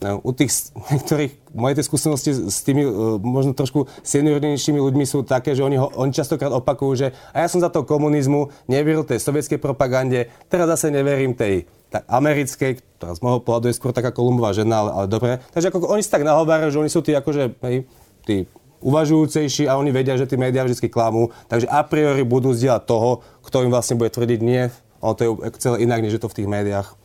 No, 0.00 0.16
u 0.24 0.32
tých 0.32 0.72
niektorých, 0.72 1.52
moje 1.52 1.76
tie 1.76 1.84
skúsenosti 1.84 2.30
s 2.32 2.64
tými 2.64 2.88
uh, 2.88 3.20
možno 3.20 3.52
trošku 3.52 3.84
seniornejšími 4.00 4.80
ľuďmi 4.80 5.04
sú 5.04 5.28
také, 5.28 5.52
že 5.52 5.60
oni, 5.60 5.76
ho, 5.76 5.92
oni 5.92 6.08
častokrát 6.16 6.48
opakujú, 6.56 6.92
že 6.96 7.06
a 7.36 7.44
ja 7.44 7.48
som 7.52 7.60
za 7.60 7.68
to 7.68 7.84
komunizmu, 7.84 8.48
neveril 8.64 9.04
tej 9.04 9.20
sovietskej 9.20 9.60
propagande, 9.60 10.32
teraz 10.48 10.72
zase 10.72 10.88
neverím 10.88 11.36
tej 11.36 11.68
tak 11.90 12.06
americkej, 12.06 12.80
ktorá 12.96 13.12
z 13.12 13.20
môjho 13.20 13.44
pohľadu 13.44 13.66
je 13.68 13.76
skôr 13.76 13.92
taká 13.92 14.14
kolumbová 14.14 14.54
žena, 14.56 14.86
ale, 14.86 14.90
ale 14.94 15.06
dobre. 15.10 15.32
Takže 15.52 15.68
ako 15.68 15.90
oni 15.90 16.02
si 16.06 16.08
tak 16.08 16.22
nahovárajú, 16.22 16.70
že 16.70 16.80
oni 16.80 16.90
sú 16.90 17.02
tí 17.02 17.12
akože, 17.12 17.60
hej, 17.66 17.76
tí 18.24 18.46
uvažujúcejší 18.80 19.68
a 19.68 19.76
oni 19.76 19.92
vedia, 19.92 20.16
že 20.16 20.24
tí 20.24 20.40
médiá 20.40 20.64
vždy 20.64 20.88
klamú. 20.88 21.28
Takže 21.52 21.68
a 21.68 21.84
priori 21.84 22.24
budú 22.24 22.56
zdieľať 22.56 22.82
toho, 22.88 23.20
kto 23.44 23.68
im 23.68 23.74
vlastne 23.74 24.00
bude 24.00 24.08
tvrdiť 24.08 24.40
nie. 24.40 24.72
Ale 25.00 25.12
to 25.16 25.22
je 25.24 25.30
celé 25.60 25.76
inak, 25.84 26.00
než 26.00 26.16
je 26.16 26.22
to 26.22 26.30
v 26.32 26.36
tých 26.40 26.48
médiách. 26.48 26.99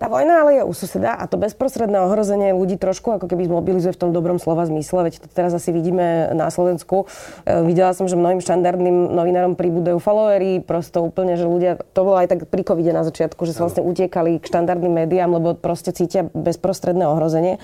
Tá 0.00 0.08
vojna 0.08 0.40
ale 0.40 0.56
je 0.56 0.62
u 0.64 0.72
suseda 0.72 1.12
a 1.12 1.28
to 1.28 1.36
bezprostredné 1.36 2.00
ohrozenie 2.00 2.56
ľudí 2.56 2.80
trošku 2.80 3.20
ako 3.20 3.28
keby 3.28 3.52
zmobilizuje 3.52 3.92
v 3.92 4.00
tom 4.00 4.16
dobrom 4.16 4.40
slova 4.40 4.64
zmysle. 4.64 5.04
Veď 5.04 5.20
to 5.20 5.28
teraz 5.28 5.52
asi 5.52 5.76
vidíme 5.76 6.32
na 6.32 6.48
Slovensku. 6.48 7.04
E, 7.44 7.60
videla 7.68 7.92
som, 7.92 8.08
že 8.08 8.16
mnohým 8.16 8.40
štandardným 8.40 9.12
novinárom 9.12 9.60
pribúdajú 9.60 10.00
followery, 10.00 10.64
prosto 10.64 11.04
úplne, 11.04 11.36
že 11.36 11.44
ľudia, 11.44 11.76
to 11.92 12.00
bolo 12.00 12.16
aj 12.16 12.32
tak 12.32 12.48
pri 12.48 12.64
covide 12.64 12.96
na 12.96 13.04
začiatku, 13.04 13.44
že 13.44 13.52
sa 13.52 13.68
vlastne 13.68 13.84
utiekali 13.84 14.40
k 14.40 14.48
štandardným 14.48 15.04
médiám, 15.04 15.36
lebo 15.36 15.52
proste 15.52 15.92
cítia 15.92 16.24
bezprostredné 16.32 17.04
ohrozenie. 17.04 17.60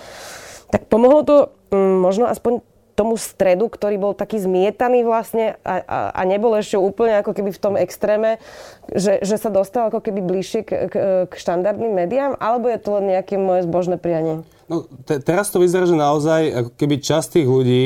Tak 0.69 0.93
pomohlo 0.93 1.25
to 1.25 1.37
mm, 1.73 2.05
možno 2.05 2.29
aspoň 2.29 2.61
tomu 2.97 3.21
stredu, 3.21 3.69
ktorý 3.69 4.01
bol 4.01 4.13
taký 4.17 4.41
zmietaný 4.41 5.05
vlastne 5.05 5.61
a, 5.61 5.85
a, 5.85 5.99
a 6.17 6.21
nebol 6.25 6.57
ešte 6.57 6.81
úplne 6.81 7.21
ako 7.21 7.37
keby 7.37 7.53
v 7.53 7.61
tom 7.61 7.75
extréme, 7.77 8.41
že, 8.89 9.21
že 9.21 9.37
sa 9.37 9.53
dostal 9.53 9.93
ako 9.93 10.01
keby 10.01 10.25
bližšie 10.25 10.61
k, 10.65 10.71
k, 10.89 10.95
k 11.29 11.33
štandardným 11.37 11.93
médiám, 11.93 12.41
alebo 12.41 12.73
je 12.73 12.81
to 12.81 12.97
len 12.97 13.13
nejaké 13.13 13.37
moje 13.37 13.69
zbožné 13.69 14.01
prianie? 14.01 14.43
No, 14.73 14.89
te, 15.05 15.21
teraz 15.21 15.53
to 15.53 15.61
vyzerá, 15.61 15.85
že 15.85 15.95
naozaj 15.95 16.43
ako 16.51 16.71
keby 16.75 17.05
časť 17.05 17.39
tých 17.39 17.47
ľudí 17.47 17.85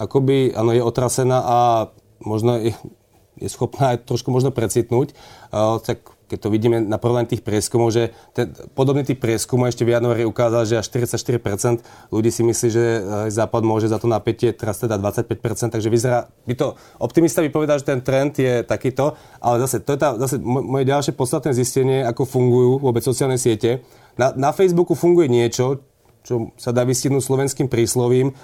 akoby, 0.00 0.56
áno, 0.56 0.74
je 0.74 0.82
otrasená 0.82 1.38
a 1.44 1.58
možno 2.24 2.56
je, 2.56 2.72
je 3.36 3.48
schopná 3.52 3.94
aj 3.94 4.08
trošku 4.08 4.32
možno 4.32 4.48
precitnúť. 4.48 5.12
Uh, 5.52 5.76
tak 5.80 6.02
keď 6.30 6.38
to 6.46 6.48
vidíme 6.54 6.78
na 6.78 6.94
porovnaní 7.02 7.26
tých 7.26 7.42
prieskumov, 7.42 7.90
že 7.90 8.14
ten, 8.30 8.54
podobný 8.78 9.02
typ 9.02 9.18
prieskumov 9.18 9.66
ešte 9.74 9.82
v 9.82 9.98
januári 9.98 10.22
ukázal, 10.22 10.62
že 10.62 10.78
až 10.78 10.86
44% 10.94 11.82
ľudí 12.14 12.30
si 12.30 12.46
myslí, 12.46 12.68
že 12.70 12.84
e, 12.86 13.00
Západ 13.34 13.66
môže 13.66 13.90
za 13.90 13.98
to 13.98 14.06
napätie, 14.06 14.54
teraz 14.54 14.78
teda 14.78 14.94
25%, 14.94 15.74
takže 15.74 15.90
vyzerá, 15.90 16.30
by 16.46 16.54
to, 16.54 16.78
optimista 17.02 17.42
by 17.42 17.50
povedal, 17.50 17.82
že 17.82 17.90
ten 17.90 17.98
trend 17.98 18.38
je 18.38 18.62
takýto, 18.62 19.18
ale 19.42 19.58
zase, 19.66 19.82
to 19.82 19.90
je 19.90 19.98
tá, 19.98 20.14
zase 20.14 20.38
moje 20.46 20.86
ďalšie 20.86 21.18
podstatné 21.18 21.50
zistenie, 21.50 22.06
ako 22.06 22.22
fungujú 22.22 22.78
vôbec 22.78 23.02
sociálne 23.02 23.34
siete. 23.34 23.82
Na, 24.14 24.30
na 24.38 24.50
Facebooku 24.54 24.94
funguje 24.94 25.26
niečo, 25.26 25.82
čo 26.22 26.54
sa 26.54 26.70
dá 26.70 26.86
vystihnúť 26.86 27.26
slovenským 27.26 27.66
príslovím, 27.66 28.30
e, 28.30 28.34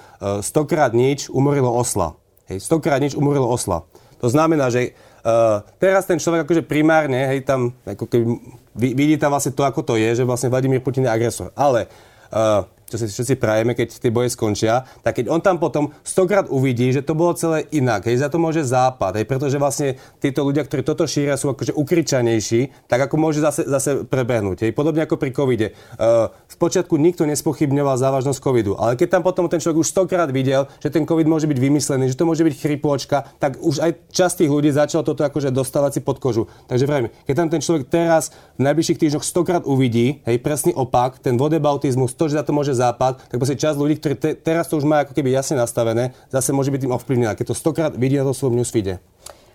stokrát 0.42 0.90
nič 0.90 1.30
umorilo 1.30 1.70
osla. 1.70 2.18
Hej, 2.50 2.66
stokrát 2.66 2.98
nič 2.98 3.14
umorilo 3.14 3.46
osla. 3.46 3.86
To 4.20 4.32
znamená, 4.32 4.72
že 4.72 4.96
Uh, 5.26 5.58
teraz 5.82 6.06
ten 6.06 6.22
človek 6.22 6.46
akože 6.46 6.62
primárne, 6.62 7.26
hej, 7.26 7.42
tam 7.42 7.74
ako 7.82 8.06
keby 8.06 8.94
vidí 8.94 9.18
tam 9.18 9.34
vlastne 9.34 9.50
to, 9.50 9.66
ako 9.66 9.82
to 9.82 9.94
je, 9.98 10.22
že 10.22 10.22
vlastne 10.22 10.54
Vladimír 10.54 10.78
Putin 10.78 11.02
je 11.02 11.10
agresor. 11.10 11.50
Ale 11.58 11.90
uh, 12.30 12.62
čo 12.86 12.96
si 12.96 13.10
všetci 13.10 13.34
prajeme, 13.42 13.74
keď 13.74 13.98
tie 13.98 14.14
boje 14.14 14.30
skončia, 14.30 14.86
tak 15.02 15.18
keď 15.18 15.26
on 15.30 15.42
tam 15.42 15.58
potom 15.58 15.90
stokrát 16.06 16.46
uvidí, 16.46 16.94
že 16.94 17.02
to 17.02 17.18
bolo 17.18 17.34
celé 17.34 17.66
inak, 17.74 18.06
hej, 18.06 18.22
za 18.22 18.30
to 18.30 18.38
môže 18.38 18.62
západ, 18.62 19.18
hej, 19.18 19.26
pretože 19.26 19.58
vlastne 19.58 19.98
títo 20.22 20.46
ľudia, 20.46 20.62
ktorí 20.62 20.86
toto 20.86 21.04
šíria, 21.04 21.34
sú 21.34 21.50
akože 21.50 21.74
ukričanejší, 21.74 22.86
tak 22.86 23.10
ako 23.10 23.14
môže 23.18 23.42
zase, 23.42 23.66
zase 23.66 24.06
prebehnúť. 24.06 24.68
Hej. 24.68 24.72
Podobne 24.72 25.02
ako 25.02 25.18
pri 25.18 25.30
covide. 25.34 25.74
Uh, 25.98 26.30
spočiatku 26.46 26.94
nikto 26.94 27.26
nespochybňoval 27.26 27.98
závažnosť 27.98 28.38
covidu, 28.38 28.78
ale 28.78 28.94
keď 28.94 29.18
tam 29.18 29.22
potom 29.26 29.50
ten 29.50 29.58
človek 29.58 29.82
už 29.82 29.88
stokrát 29.90 30.30
videl, 30.30 30.70
že 30.78 30.94
ten 30.94 31.02
covid 31.02 31.26
môže 31.26 31.50
byť 31.50 31.58
vymyslený, 31.58 32.14
že 32.14 32.18
to 32.18 32.28
môže 32.28 32.46
byť 32.46 32.54
chrypôčka, 32.54 33.26
tak 33.42 33.58
už 33.58 33.82
aj 33.82 33.90
časť 34.14 34.46
tých 34.46 34.50
ľudí 34.52 34.70
začalo 34.70 35.02
toto 35.02 35.26
akože 35.26 35.50
dostávať 35.50 35.98
si 35.98 36.00
pod 36.04 36.22
kožu. 36.22 36.46
Takže 36.70 36.86
vrajme, 36.86 37.08
keď 37.26 37.34
tam 37.34 37.48
ten 37.50 37.60
človek 37.60 37.90
teraz 37.90 38.30
v 38.60 38.70
najbližších 38.70 39.00
týždňoch 39.02 39.24
stokrát 39.26 39.62
uvidí, 39.66 40.22
hej, 40.22 40.38
presný 40.38 40.70
opak, 40.76 41.18
ten 41.18 41.34
vodebautizmus, 41.34 42.14
to, 42.14 42.30
že 42.30 42.38
za 42.38 42.44
to 42.46 42.52
môže 42.54 42.75
západ, 42.76 43.32
tak 43.32 43.36
proste 43.40 43.56
časť 43.56 43.76
ľudí, 43.80 43.96
ktorí 43.96 44.14
te, 44.20 44.30
teraz 44.36 44.68
to 44.68 44.76
už 44.76 44.84
majú 44.84 45.08
ako 45.08 45.16
keby 45.16 45.32
jasne 45.32 45.56
nastavené, 45.56 46.12
zase 46.28 46.52
môže 46.52 46.68
byť 46.68 46.80
tým 46.84 46.94
ovplyvnená, 46.94 47.32
keď 47.32 47.50
to 47.50 47.56
stokrát 47.56 47.92
vidia 47.96 48.22
to 48.22 48.36
svojom 48.36 48.60
newsfeede. 48.60 49.00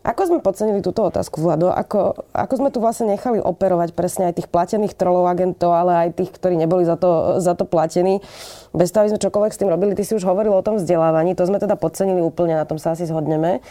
Ako 0.02 0.34
sme 0.34 0.42
podcenili 0.42 0.82
túto 0.82 1.06
otázku, 1.06 1.46
Vlado? 1.46 1.70
Ako, 1.70 2.26
ako 2.34 2.54
sme 2.58 2.74
tu 2.74 2.82
vlastne 2.82 3.14
nechali 3.14 3.38
operovať 3.38 3.94
presne 3.94 4.34
aj 4.34 4.42
tých 4.42 4.50
platených 4.50 4.98
trolov 4.98 5.30
agentov, 5.30 5.78
ale 5.78 6.10
aj 6.10 6.18
tých, 6.18 6.34
ktorí 6.34 6.58
neboli 6.58 6.90
za 6.90 6.98
to, 6.98 7.38
za 7.38 7.54
to 7.54 7.70
platení? 7.70 8.18
Bez 8.74 8.90
toho, 8.90 9.06
aby 9.06 9.14
sme 9.14 9.22
čokoľvek 9.22 9.54
s 9.54 9.62
tým 9.62 9.70
robili. 9.70 9.94
Ty 9.94 10.02
si 10.02 10.18
už 10.18 10.26
hovoril 10.26 10.58
o 10.58 10.66
tom 10.66 10.82
vzdelávaní, 10.82 11.38
to 11.38 11.46
sme 11.46 11.62
teda 11.62 11.78
podcenili 11.78 12.18
úplne, 12.18 12.58
na 12.58 12.66
tom 12.66 12.82
sa 12.82 12.98
asi 12.98 13.06
zhodneme. 13.06 13.62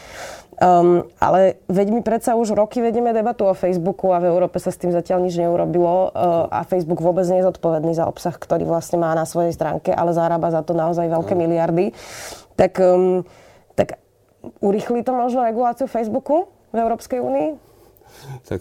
Um, 0.61 1.09
ale 1.17 1.57
veď 1.73 1.89
my 1.89 2.01
predsa 2.05 2.37
už 2.37 2.53
roky 2.53 2.85
vedieme 2.85 3.17
debatu 3.17 3.49
o 3.49 3.57
Facebooku 3.57 4.13
a 4.13 4.21
v 4.21 4.29
Európe 4.29 4.61
sa 4.61 4.69
s 4.69 4.77
tým 4.77 4.93
zatiaľ 4.93 5.25
nič 5.25 5.41
neurobilo 5.41 6.13
uh, 6.13 6.53
a 6.53 6.69
Facebook 6.69 7.01
vôbec 7.01 7.25
nie 7.33 7.41
je 7.41 7.49
zodpovedný 7.49 7.97
za 7.97 8.05
obsah, 8.05 8.37
ktorý 8.37 8.69
vlastne 8.69 9.01
má 9.01 9.17
na 9.17 9.25
svojej 9.25 9.57
stránke, 9.57 9.89
ale 9.89 10.13
zarába 10.13 10.53
za 10.53 10.61
to 10.61 10.77
naozaj 10.77 11.09
veľké 11.09 11.33
miliardy. 11.33 11.97
Tak, 12.61 12.77
um, 12.77 13.25
tak 13.73 13.97
Urychlí 14.61 15.01
to 15.01 15.13
možno 15.13 15.45
reguláciu 15.45 15.89
Facebooku 15.89 16.49
v 16.73 16.77
Európskej 16.81 17.21
únii? 17.25 17.49
Tak 18.45 18.61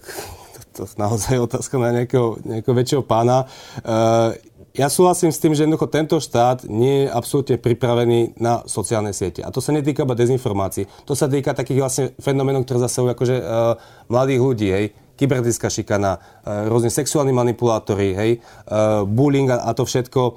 to, 0.56 0.60
to 0.72 0.84
naozaj 0.96 1.36
je 1.36 1.42
otázka 1.44 1.76
na 1.80 1.92
nejakého, 1.92 2.40
nejakého 2.44 2.76
väčšieho 2.76 3.04
pána. 3.04 3.48
Uh, 3.84 4.36
ja 4.74 4.88
súhlasím 4.88 5.34
s 5.34 5.42
tým, 5.42 5.58
že 5.58 5.66
jednoducho 5.66 5.90
tento 5.90 6.22
štát 6.22 6.70
nie 6.70 7.06
je 7.06 7.08
absolútne 7.10 7.58
pripravený 7.58 8.38
na 8.38 8.62
sociálne 8.70 9.12
siete. 9.12 9.42
A 9.42 9.50
to 9.50 9.60
sa 9.60 9.74
netýka 9.74 10.06
iba 10.06 10.14
dezinformácií. 10.14 10.86
To 11.10 11.18
sa 11.18 11.26
týka 11.26 11.58
takých 11.58 11.80
vlastne 11.82 12.06
fenoménov, 12.22 12.70
ktoré 12.70 12.86
zasahujú 12.86 13.12
akože 13.12 13.36
uh, 13.42 13.76
mladých 14.08 14.42
ľudí. 14.42 14.70
Hej 14.70 14.86
kybernetická 15.20 15.68
šikana, 15.68 16.16
e, 16.16 16.72
rôzne 16.72 16.88
sexuálni 16.88 17.36
manipulátory, 17.36 18.16
hej, 18.16 18.32
e, 18.36 18.40
bullying 19.04 19.52
a 19.52 19.72
to 19.76 19.84
všetko, 19.84 20.22
e, 20.24 20.32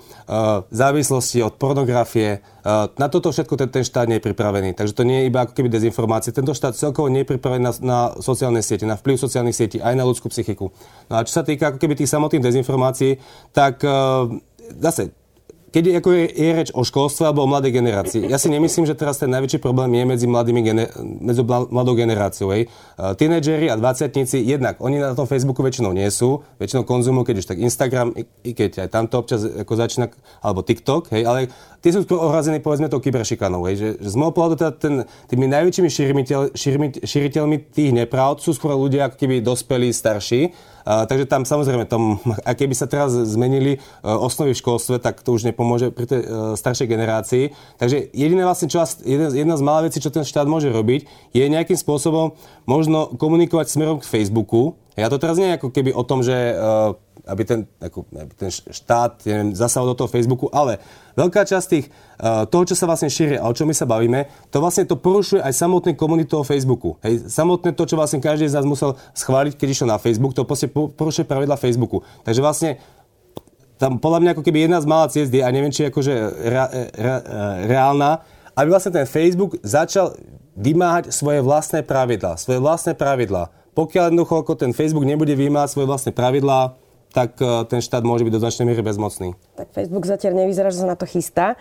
závislosti 0.74 1.38
od 1.46 1.54
pornografie. 1.54 2.42
Na 2.94 3.10
toto 3.10 3.34
všetko 3.34 3.58
ten, 3.58 3.74
ten 3.74 3.82
štát 3.82 4.06
nie 4.06 4.22
je 4.22 4.26
pripravený. 4.30 4.78
Takže 4.78 4.94
to 4.94 5.02
nie 5.02 5.26
je 5.26 5.34
iba 5.34 5.42
ako 5.42 5.50
keby 5.50 5.66
dezinformácie. 5.66 6.30
Tento 6.30 6.54
štát 6.54 6.78
celkovo 6.78 7.10
nie 7.10 7.26
je 7.26 7.34
pripravený 7.34 7.58
na, 7.58 7.72
na 7.82 7.98
sociálne 8.22 8.62
siete, 8.62 8.86
na 8.86 8.94
vplyv 8.94 9.18
sociálnych 9.18 9.58
sietí, 9.58 9.82
aj 9.82 9.98
na 9.98 10.06
ľudskú 10.06 10.30
psychiku. 10.30 10.70
No 11.10 11.18
a 11.18 11.26
čo 11.26 11.34
sa 11.34 11.42
týka 11.42 11.74
ako 11.74 11.82
keby 11.82 11.98
tých 11.98 12.14
samotných 12.14 12.46
dezinformácií, 12.46 13.18
tak 13.50 13.82
zase 14.78 15.10
keď 15.72 15.82
je, 15.88 15.92
ako 15.96 16.10
je, 16.12 16.24
je 16.28 16.50
reč 16.52 16.68
o 16.76 16.84
školstve 16.84 17.32
alebo 17.32 17.42
o 17.42 17.48
mladej 17.48 17.72
generácii, 17.72 18.28
ja 18.28 18.36
si 18.36 18.52
nemyslím, 18.52 18.84
že 18.84 18.92
teraz 18.92 19.16
ten 19.16 19.32
najväčší 19.32 19.56
problém 19.56 19.88
je 19.96 20.04
medzi, 20.04 20.26
mladými 20.28 20.60
gener- 20.60 20.92
medzi 21.00 21.40
mladou 21.48 21.96
generáciou. 21.96 22.52
Hej. 22.52 22.68
Uh, 23.00 23.16
tínedžeri 23.16 23.72
a 23.72 23.80
dvadsiatníci, 23.80 24.44
jednak 24.44 24.76
oni 24.84 25.00
na 25.00 25.16
tom 25.16 25.24
Facebooku 25.24 25.64
väčšinou 25.64 25.96
nie 25.96 26.06
sú, 26.12 26.44
väčšinou 26.60 26.84
konzumujú, 26.84 27.32
keď 27.32 27.36
už 27.40 27.46
tak 27.48 27.58
Instagram, 27.58 28.12
i, 28.12 28.28
i 28.44 28.52
keď 28.52 28.84
aj 28.84 28.88
tamto 28.92 29.16
občas 29.16 29.48
ako 29.48 29.72
začína, 29.72 30.12
alebo 30.44 30.60
TikTok, 30.60 31.08
hej, 31.16 31.24
ale 31.24 31.48
tí 31.80 31.88
sú 31.88 32.04
skôr 32.04 32.20
ohrazení 32.20 32.60
povedzme 32.60 32.92
tou 32.92 33.00
kyberšikanou. 33.00 33.64
Hej, 33.64 33.74
že, 33.80 33.88
že 33.96 34.08
z 34.12 34.16
môjho 34.20 34.36
pohľadu 34.36 34.54
teda 34.60 34.72
ten, 34.76 34.94
tými 35.32 35.48
najväčšími 35.48 35.88
šíriteľ, 35.88 36.40
šíriteľmi 37.02 37.56
tých 37.72 37.90
nepravd 37.96 38.44
sú 38.44 38.52
skôr 38.52 38.76
ľudia 38.76 39.08
ako 39.08 39.16
keby 39.16 39.40
dospelí, 39.40 39.88
starší, 39.88 40.52
Takže 40.82 41.30
tam 41.30 41.46
samozrejme, 41.46 41.86
tom, 41.86 42.18
a 42.42 42.50
keby 42.58 42.74
sa 42.74 42.90
teraz 42.90 43.14
zmenili 43.14 43.78
uh, 43.78 44.18
osnovy 44.18 44.54
v 44.54 44.60
školstve, 44.60 44.98
tak 44.98 45.22
to 45.22 45.34
už 45.34 45.46
nepomôže 45.46 45.94
pri 45.94 46.06
tej 46.10 46.20
uh, 46.22 46.28
staršej 46.58 46.90
generácii. 46.90 47.44
Takže 47.78 48.10
jediné 48.10 48.42
vlastne, 48.42 48.66
čo, 48.66 48.82
jedna, 49.06 49.30
jedna 49.30 49.54
z 49.54 49.62
malých 49.62 49.86
vecí, 49.90 49.98
čo 50.02 50.10
ten 50.10 50.26
štát 50.26 50.50
môže 50.50 50.68
robiť, 50.74 51.06
je 51.30 51.44
nejakým 51.46 51.78
spôsobom 51.78 52.34
možno 52.66 53.14
komunikovať 53.14 53.70
smerom 53.70 54.02
k 54.02 54.08
Facebooku. 54.10 54.74
Ja 54.92 55.08
to 55.08 55.16
teraz 55.16 55.40
nie 55.40 55.48
je 55.48 55.56
ako 55.56 55.72
keby 55.72 55.96
o 55.96 56.04
tom, 56.04 56.20
že 56.20 56.34
uh, 56.52 56.92
aby 57.24 57.42
ten, 57.48 57.64
ako, 57.80 58.04
aby 58.12 58.32
ten 58.36 58.52
štát 58.52 59.24
neviem, 59.24 59.56
zasahol 59.56 59.96
do 59.96 60.04
toho 60.04 60.12
Facebooku, 60.12 60.52
ale 60.52 60.84
veľká 61.16 61.48
časť 61.48 61.66
tých, 61.70 61.86
uh, 62.20 62.44
toho, 62.44 62.68
čo 62.68 62.76
sa 62.76 62.84
vlastne 62.84 63.08
šíri 63.08 63.40
a 63.40 63.48
o 63.48 63.56
čom 63.56 63.64
my 63.64 63.72
sa 63.72 63.88
bavíme, 63.88 64.28
to 64.52 64.60
vlastne 64.60 64.84
to 64.84 65.00
porušuje 65.00 65.40
aj 65.40 65.52
samotné 65.56 65.96
komunitu 65.96 66.36
toho 66.36 66.44
Facebooku. 66.44 67.00
Hej, 67.00 67.32
samotné 67.32 67.72
to, 67.72 67.88
čo 67.88 67.96
vlastne 67.96 68.20
každý 68.20 68.52
z 68.52 68.60
nás 68.60 68.68
musel 68.68 69.00
schváliť, 69.16 69.56
keď 69.56 69.68
išiel 69.72 69.88
na 69.88 69.96
Facebook, 69.96 70.36
to 70.36 70.44
proste 70.44 70.68
porušuje 70.72 71.24
pravidla 71.24 71.56
Facebooku. 71.56 72.04
Takže 72.20 72.44
vlastne 72.44 72.70
tam 73.80 73.96
podľa 73.96 74.22
mňa 74.22 74.30
ako 74.36 74.44
keby 74.44 74.68
jedna 74.68 74.78
z 74.78 74.86
malá 74.86 75.06
ciest 75.08 75.32
je, 75.32 75.42
a 75.42 75.50
neviem, 75.50 75.72
či 75.72 75.82
je 75.82 75.90
akože 75.90 76.14
re, 76.52 76.64
re, 76.94 77.14
reálna, 77.66 78.22
aby 78.54 78.68
vlastne 78.68 78.92
ten 78.92 79.08
Facebook 79.08 79.56
začal 79.64 80.14
vymáhať 80.52 81.10
svoje 81.10 81.40
vlastné 81.40 81.80
pravidlá. 81.80 82.36
Svoje 82.36 82.60
vlastné 82.60 82.92
pravidlá. 82.92 83.61
Pokiaľ 83.72 84.12
jednoducho 84.12 84.34
ako 84.44 84.52
ten 84.56 84.76
Facebook 84.76 85.08
nebude 85.08 85.32
vymáhať 85.32 85.72
svoje 85.72 85.88
vlastné 85.88 86.12
pravidlá, 86.12 86.76
tak 87.12 87.36
e, 87.40 87.68
ten 87.68 87.80
štát 87.84 88.04
môže 88.04 88.24
byť 88.24 88.32
do 88.32 88.40
značnej 88.40 88.72
miery 88.72 88.80
bezmocný. 88.80 89.36
Tak 89.56 89.68
Facebook 89.76 90.08
zatiaľ 90.08 90.44
nevyzerá, 90.44 90.72
že 90.72 90.84
sa 90.84 90.88
na 90.88 90.96
to 90.96 91.04
chystá. 91.04 91.60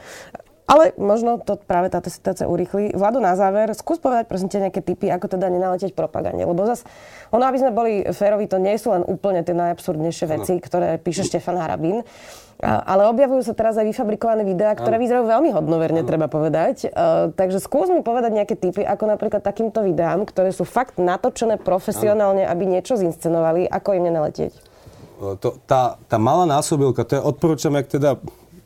Ale 0.69 0.95
možno 0.95 1.41
to 1.41 1.57
práve 1.57 1.91
táto 1.91 2.07
situácia 2.07 2.47
urýchli. 2.47 2.93
Vlado, 2.95 3.19
na 3.19 3.35
záver, 3.35 3.73
skús 3.75 3.97
povedať 3.97 4.29
prosím 4.29 4.47
ťa 4.47 4.69
nejaké 4.69 4.81
typy, 4.81 5.09
ako 5.11 5.37
teda 5.37 5.51
nenaletieť 5.51 5.91
propagande. 5.97 6.45
Lebo 6.47 6.63
zase, 6.63 6.87
ono, 7.33 7.43
aby 7.45 7.57
sme 7.59 7.71
boli 7.73 7.93
férovi, 8.13 8.47
to 8.47 8.61
nie 8.61 8.77
sú 8.79 8.93
len 8.93 9.03
úplne 9.03 9.41
tie 9.41 9.57
najabsurdnejšie 9.57 10.25
veci, 10.29 10.53
no. 10.57 10.63
ktoré 10.63 10.87
píše 11.01 11.27
Štefan 11.27 11.59
Harabín. 11.59 12.05
Ale 12.61 13.09
objavujú 13.09 13.41
sa 13.41 13.57
teraz 13.57 13.73
aj 13.81 13.89
vyfabrikované 13.89 14.45
videá, 14.45 14.77
ktoré 14.77 15.01
ano. 15.01 15.03
vyzerajú 15.03 15.25
veľmi 15.25 15.49
hodnoverne, 15.49 16.05
ano. 16.05 16.09
treba 16.13 16.29
povedať. 16.29 16.93
Uh, 16.93 17.33
takže 17.33 17.57
skús 17.57 17.89
mi 17.89 18.05
povedať 18.05 18.37
nejaké 18.37 18.53
typy, 18.53 18.85
ako 18.85 19.09
napríklad 19.09 19.41
takýmto 19.41 19.81
videám, 19.81 20.29
ktoré 20.29 20.53
sú 20.53 20.61
fakt 20.61 21.01
natočené 21.01 21.57
profesionálne, 21.57 22.45
ano. 22.45 22.51
aby 22.53 22.69
niečo 22.69 23.01
zinscenovali, 23.01 23.65
ako 23.65 23.97
im 23.97 24.13
nenaletieť 24.13 24.71
to, 25.37 25.61
tá, 25.69 26.01
tá 26.09 26.17
malá 26.17 26.49
násobilka, 26.49 27.05
to 27.05 27.13
je 27.13 27.21
odporúčam, 27.21 27.77
ak 27.77 27.85
teda 27.93 28.17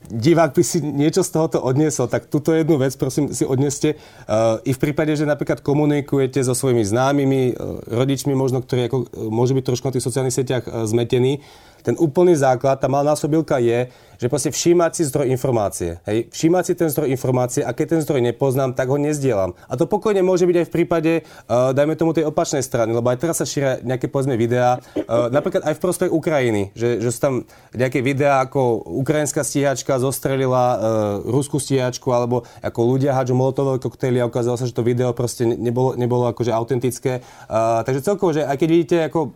divák 0.10 0.56
by 0.56 0.64
si 0.64 0.82
niečo 0.82 1.26
z 1.26 1.30
tohoto 1.34 1.58
odniesol, 1.62 2.10
tak 2.10 2.30
túto 2.30 2.54
jednu 2.54 2.78
vec 2.78 2.94
prosím 2.96 3.34
si 3.34 3.46
odneste. 3.46 3.98
Uh, 4.26 4.62
I 4.66 4.72
v 4.74 4.82
prípade, 4.82 5.14
že 5.18 5.26
napríklad 5.26 5.62
komunikujete 5.62 6.42
so 6.46 6.54
svojimi 6.54 6.86
známymi, 6.86 7.44
uh, 7.54 7.82
rodičmi 7.86 8.34
možno, 8.38 8.62
ktorí 8.62 8.90
ako, 8.90 8.98
uh, 9.04 9.08
môžu 9.30 9.58
byť 9.58 9.66
trošku 9.66 9.86
na 9.90 9.94
tých 9.98 10.06
sociálnych 10.06 10.36
sieťach 10.36 10.64
uh, 10.66 10.86
zmetení, 10.86 11.42
ten 11.86 11.94
úplný 12.02 12.34
základ, 12.34 12.82
tá 12.82 12.90
malá 12.90 13.14
násobilka 13.14 13.62
je, 13.62 13.94
že 14.18 14.26
proste 14.26 14.50
všímať 14.50 14.92
si 14.98 15.04
zdroj 15.06 15.30
informácie. 15.30 16.02
Hej, 16.10 16.34
všímať 16.34 16.64
si 16.66 16.74
ten 16.74 16.90
zdroj 16.90 17.14
informácie 17.14 17.62
a 17.62 17.78
keď 17.78 17.86
ten 17.94 18.02
zdroj 18.02 18.26
nepoznám, 18.26 18.74
tak 18.74 18.90
ho 18.90 18.98
nezdielam. 18.98 19.54
A 19.70 19.78
to 19.78 19.86
pokojne 19.86 20.26
môže 20.26 20.50
byť 20.50 20.66
aj 20.66 20.66
v 20.66 20.74
prípade, 20.74 21.14
uh, 21.22 21.78
dajme 21.78 21.94
tomu 21.94 22.18
tej 22.18 22.26
opačnej 22.26 22.66
strany, 22.66 22.90
lebo 22.90 23.06
aj 23.14 23.22
teraz 23.22 23.38
sa 23.38 23.46
šíria 23.46 23.78
nejaké 23.86 24.10
povedzme 24.10 24.34
videá, 24.34 24.82
uh, 24.82 25.30
napríklad 25.30 25.62
aj 25.62 25.78
v 25.78 25.84
prospech 25.86 26.10
Ukrajiny, 26.10 26.74
že, 26.74 26.98
že 27.06 27.10
sú 27.14 27.20
tam 27.22 27.34
nejaké 27.78 28.02
videá, 28.02 28.42
ako 28.42 28.82
ukrajinská 29.06 29.46
stíhačka 29.46 29.95
zostrelila 29.98 30.64
uh, 30.76 30.78
ruskú 31.26 31.60
stíhačku, 31.62 32.12
alebo 32.12 32.44
ako 32.60 32.80
ľudia 32.96 33.16
hádžu 33.16 33.34
molotové 33.38 33.80
koktejly 33.80 34.20
a 34.20 34.30
ukázalo 34.30 34.60
sa, 34.60 34.68
že 34.68 34.76
to 34.76 34.86
video 34.86 35.16
proste 35.16 35.48
nebolo, 35.48 35.96
nebolo 35.96 36.28
akože 36.32 36.52
autentické. 36.52 37.24
Uh, 37.48 37.82
takže 37.86 38.06
celkovo, 38.06 38.36
že 38.36 38.44
aj 38.44 38.58
keď 38.60 38.70
vidíte 38.70 38.98
ako 39.08 39.36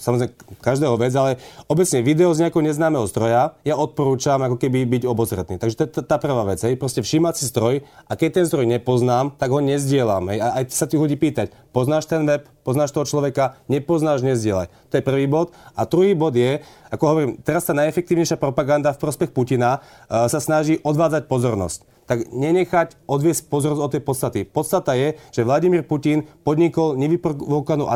samozrejme 0.00 0.32
každého 0.64 0.96
vec, 0.96 1.12
ale 1.12 1.36
obecne 1.68 2.00
video 2.00 2.32
z 2.32 2.48
nejakého 2.48 2.64
neznámeho 2.64 3.04
zdroja, 3.06 3.54
ja 3.62 3.76
odporúčam 3.76 4.40
ako 4.40 4.56
keby 4.56 4.88
byť 4.88 5.02
obozretný. 5.04 5.60
Takže 5.60 5.76
to 5.76 5.82
je 5.84 5.90
tá 6.08 6.16
prvá 6.16 6.42
vec, 6.48 6.58
hej, 6.64 6.80
proste 6.80 7.04
všímať 7.04 7.34
si 7.36 7.44
stroj 7.46 7.84
a 8.08 8.12
keď 8.16 8.40
ten 8.40 8.44
zdroj 8.48 8.66
nepoznám, 8.66 9.36
tak 9.36 9.52
ho 9.52 9.60
nezdielam. 9.60 10.32
Hej. 10.32 10.40
A 10.40 10.46
aj 10.60 10.72
sa 10.72 10.88
tých 10.88 10.98
ľudí 10.98 11.20
pýtať, 11.20 11.52
poznáš 11.76 12.08
ten 12.08 12.24
web, 12.24 12.48
poznáš 12.64 12.96
toho 12.96 13.04
človeka, 13.04 13.60
nepoznáš, 13.68 14.24
nezdielaj. 14.24 14.72
To 14.90 14.94
je 14.96 15.04
prvý 15.04 15.28
bod. 15.28 15.52
A 15.76 15.84
druhý 15.84 16.16
bod 16.16 16.32
je, 16.32 16.64
ako 16.88 17.04
hovorím, 17.04 17.32
teraz 17.44 17.68
tá 17.68 17.76
najefektívnejšia 17.76 18.40
propaganda 18.40 18.96
v 18.96 19.02
prospech 19.04 19.30
Putina 19.30 19.78
uh, 19.78 20.26
sa 20.26 20.40
snaží 20.40 20.80
odvádzať 20.80 21.28
pozornosť 21.28 21.90
tak 22.10 22.26
nenechať 22.34 23.06
odviesť 23.06 23.46
pozornosť 23.46 23.82
od 23.86 23.92
tej 23.94 24.02
podstaty. 24.02 24.40
Podstata 24.42 24.98
je, 24.98 25.14
že 25.30 25.46
Vladimír 25.46 25.86
Putin 25.86 26.26
podnikol 26.42 26.98
nevyprovokovanú 26.98 27.86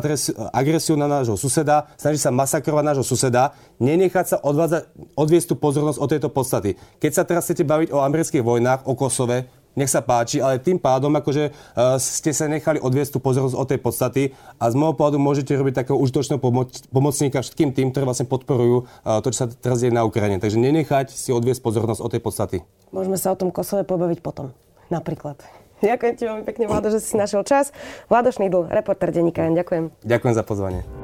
agresiu 0.54 0.94
na 0.94 1.10
nášho 1.10 1.34
suseda, 1.34 1.90
snaží 1.98 2.22
sa 2.22 2.30
masakrovať 2.30 2.94
nášho 2.94 3.02
suseda, 3.02 3.58
nenechať 3.82 4.26
sa 4.30 4.36
odvádzať, 4.38 4.86
odviesť 5.18 5.50
tú 5.50 5.54
pozornosť 5.58 5.98
od 5.98 6.08
tejto 6.14 6.28
podstaty. 6.30 6.78
Keď 7.02 7.10
sa 7.10 7.26
teraz 7.26 7.50
chcete 7.50 7.66
baviť 7.66 7.90
o 7.90 8.06
amerických 8.06 8.46
vojnách, 8.46 8.86
o 8.86 8.94
Kosove, 8.94 9.50
nech 9.74 9.90
sa 9.90 10.00
páči, 10.02 10.38
ale 10.38 10.62
tým 10.62 10.78
pádom 10.78 11.10
akože 11.14 11.50
uh, 11.50 11.98
ste 11.98 12.30
sa 12.30 12.46
nechali 12.50 12.78
odviesť 12.78 13.18
tú 13.18 13.18
pozornosť 13.22 13.56
od 13.58 13.66
tej 13.66 13.78
podstaty 13.82 14.22
a 14.58 14.64
z 14.70 14.74
môjho 14.78 14.94
pohľadu 14.94 15.18
môžete 15.18 15.52
robiť 15.54 15.84
takého 15.84 15.98
užitočného 15.98 16.40
pomoc, 16.40 16.70
pomocníka 16.90 17.42
všetkým 17.42 17.74
tým, 17.74 17.90
ktorí 17.90 18.06
vlastne 18.06 18.26
podporujú 18.30 18.86
uh, 18.86 19.20
to, 19.20 19.34
čo 19.34 19.44
sa 19.44 19.46
teraz 19.50 19.82
deje 19.82 19.92
na 19.92 20.06
Ukrajine. 20.06 20.38
Takže 20.38 20.58
nenechať 20.58 21.12
si 21.12 21.34
odviesť 21.34 21.60
pozornosť 21.62 22.00
od 22.00 22.10
tej 22.10 22.22
podstaty. 22.22 22.56
Môžeme 22.94 23.18
sa 23.18 23.34
o 23.34 23.38
tom 23.38 23.50
Kosove 23.50 23.82
pobaviť 23.82 24.22
potom. 24.22 24.54
Napríklad. 24.88 25.42
Ďakujem 25.84 26.14
ti 26.16 26.24
veľmi 26.24 26.44
pekne, 26.46 26.64
Vlado, 26.70 26.88
že 26.88 27.02
si 27.02 27.18
našiel 27.18 27.42
čas. 27.44 27.74
Vlado 28.06 28.30
Šnidl, 28.30 28.70
reporter 28.70 29.10
denníka. 29.10 29.44
Ďakujem. 29.50 30.06
Ďakujem 30.06 30.34
za 30.34 30.44
pozvanie. 30.46 31.03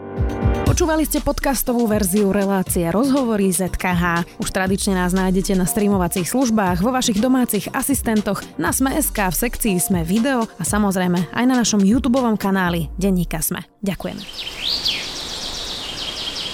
Počúvali 0.80 1.04
ste 1.04 1.20
podcastovú 1.20 1.84
verziu 1.84 2.32
relácie 2.32 2.88
Rozhovory 2.88 3.52
ZKH. 3.52 4.24
Už 4.40 4.48
tradične 4.48 4.96
nás 4.96 5.12
nájdete 5.12 5.52
na 5.52 5.68
streamovacích 5.68 6.24
službách, 6.24 6.80
vo 6.80 6.88
vašich 6.88 7.20
domácich 7.20 7.68
asistentoch, 7.76 8.40
na 8.56 8.72
Sme.sk, 8.72 9.12
v 9.12 9.36
sekcii 9.44 9.76
Sme 9.76 10.08
video 10.08 10.48
a 10.56 10.64
samozrejme 10.64 11.36
aj 11.36 11.44
na 11.44 11.60
našom 11.60 11.84
YouTube 11.84 12.16
kanáli 12.40 12.88
Denníka 12.96 13.44
Sme. 13.44 13.68
Ďakujem. 13.84 14.24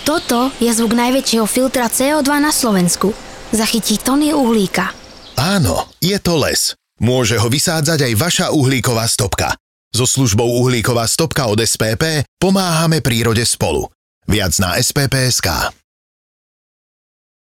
Toto 0.03 0.51
je 0.59 0.75
zvuk 0.75 0.99
najväčšieho 0.99 1.47
filtra 1.47 1.87
CO2 1.87 2.27
na 2.43 2.51
Slovensku. 2.51 3.15
Zachytí 3.55 3.95
tony 4.03 4.35
uhlíka. 4.35 4.91
Áno, 5.39 5.87
je 6.03 6.19
to 6.19 6.35
les. 6.35 6.75
Môže 6.99 7.39
ho 7.39 7.47
vysádzať 7.47 8.11
aj 8.11 8.13
vaša 8.19 8.47
uhlíková 8.51 9.07
stopka. 9.07 9.55
So 9.95 10.03
službou 10.03 10.51
uhlíková 10.67 11.07
stopka 11.07 11.47
od 11.47 11.63
SPP 11.63 12.27
pomáhame 12.43 12.99
prírode 12.99 13.47
spolu. 13.47 13.87
Viac 14.27 14.59
na 14.59 14.75
spp.sk. 14.83 15.49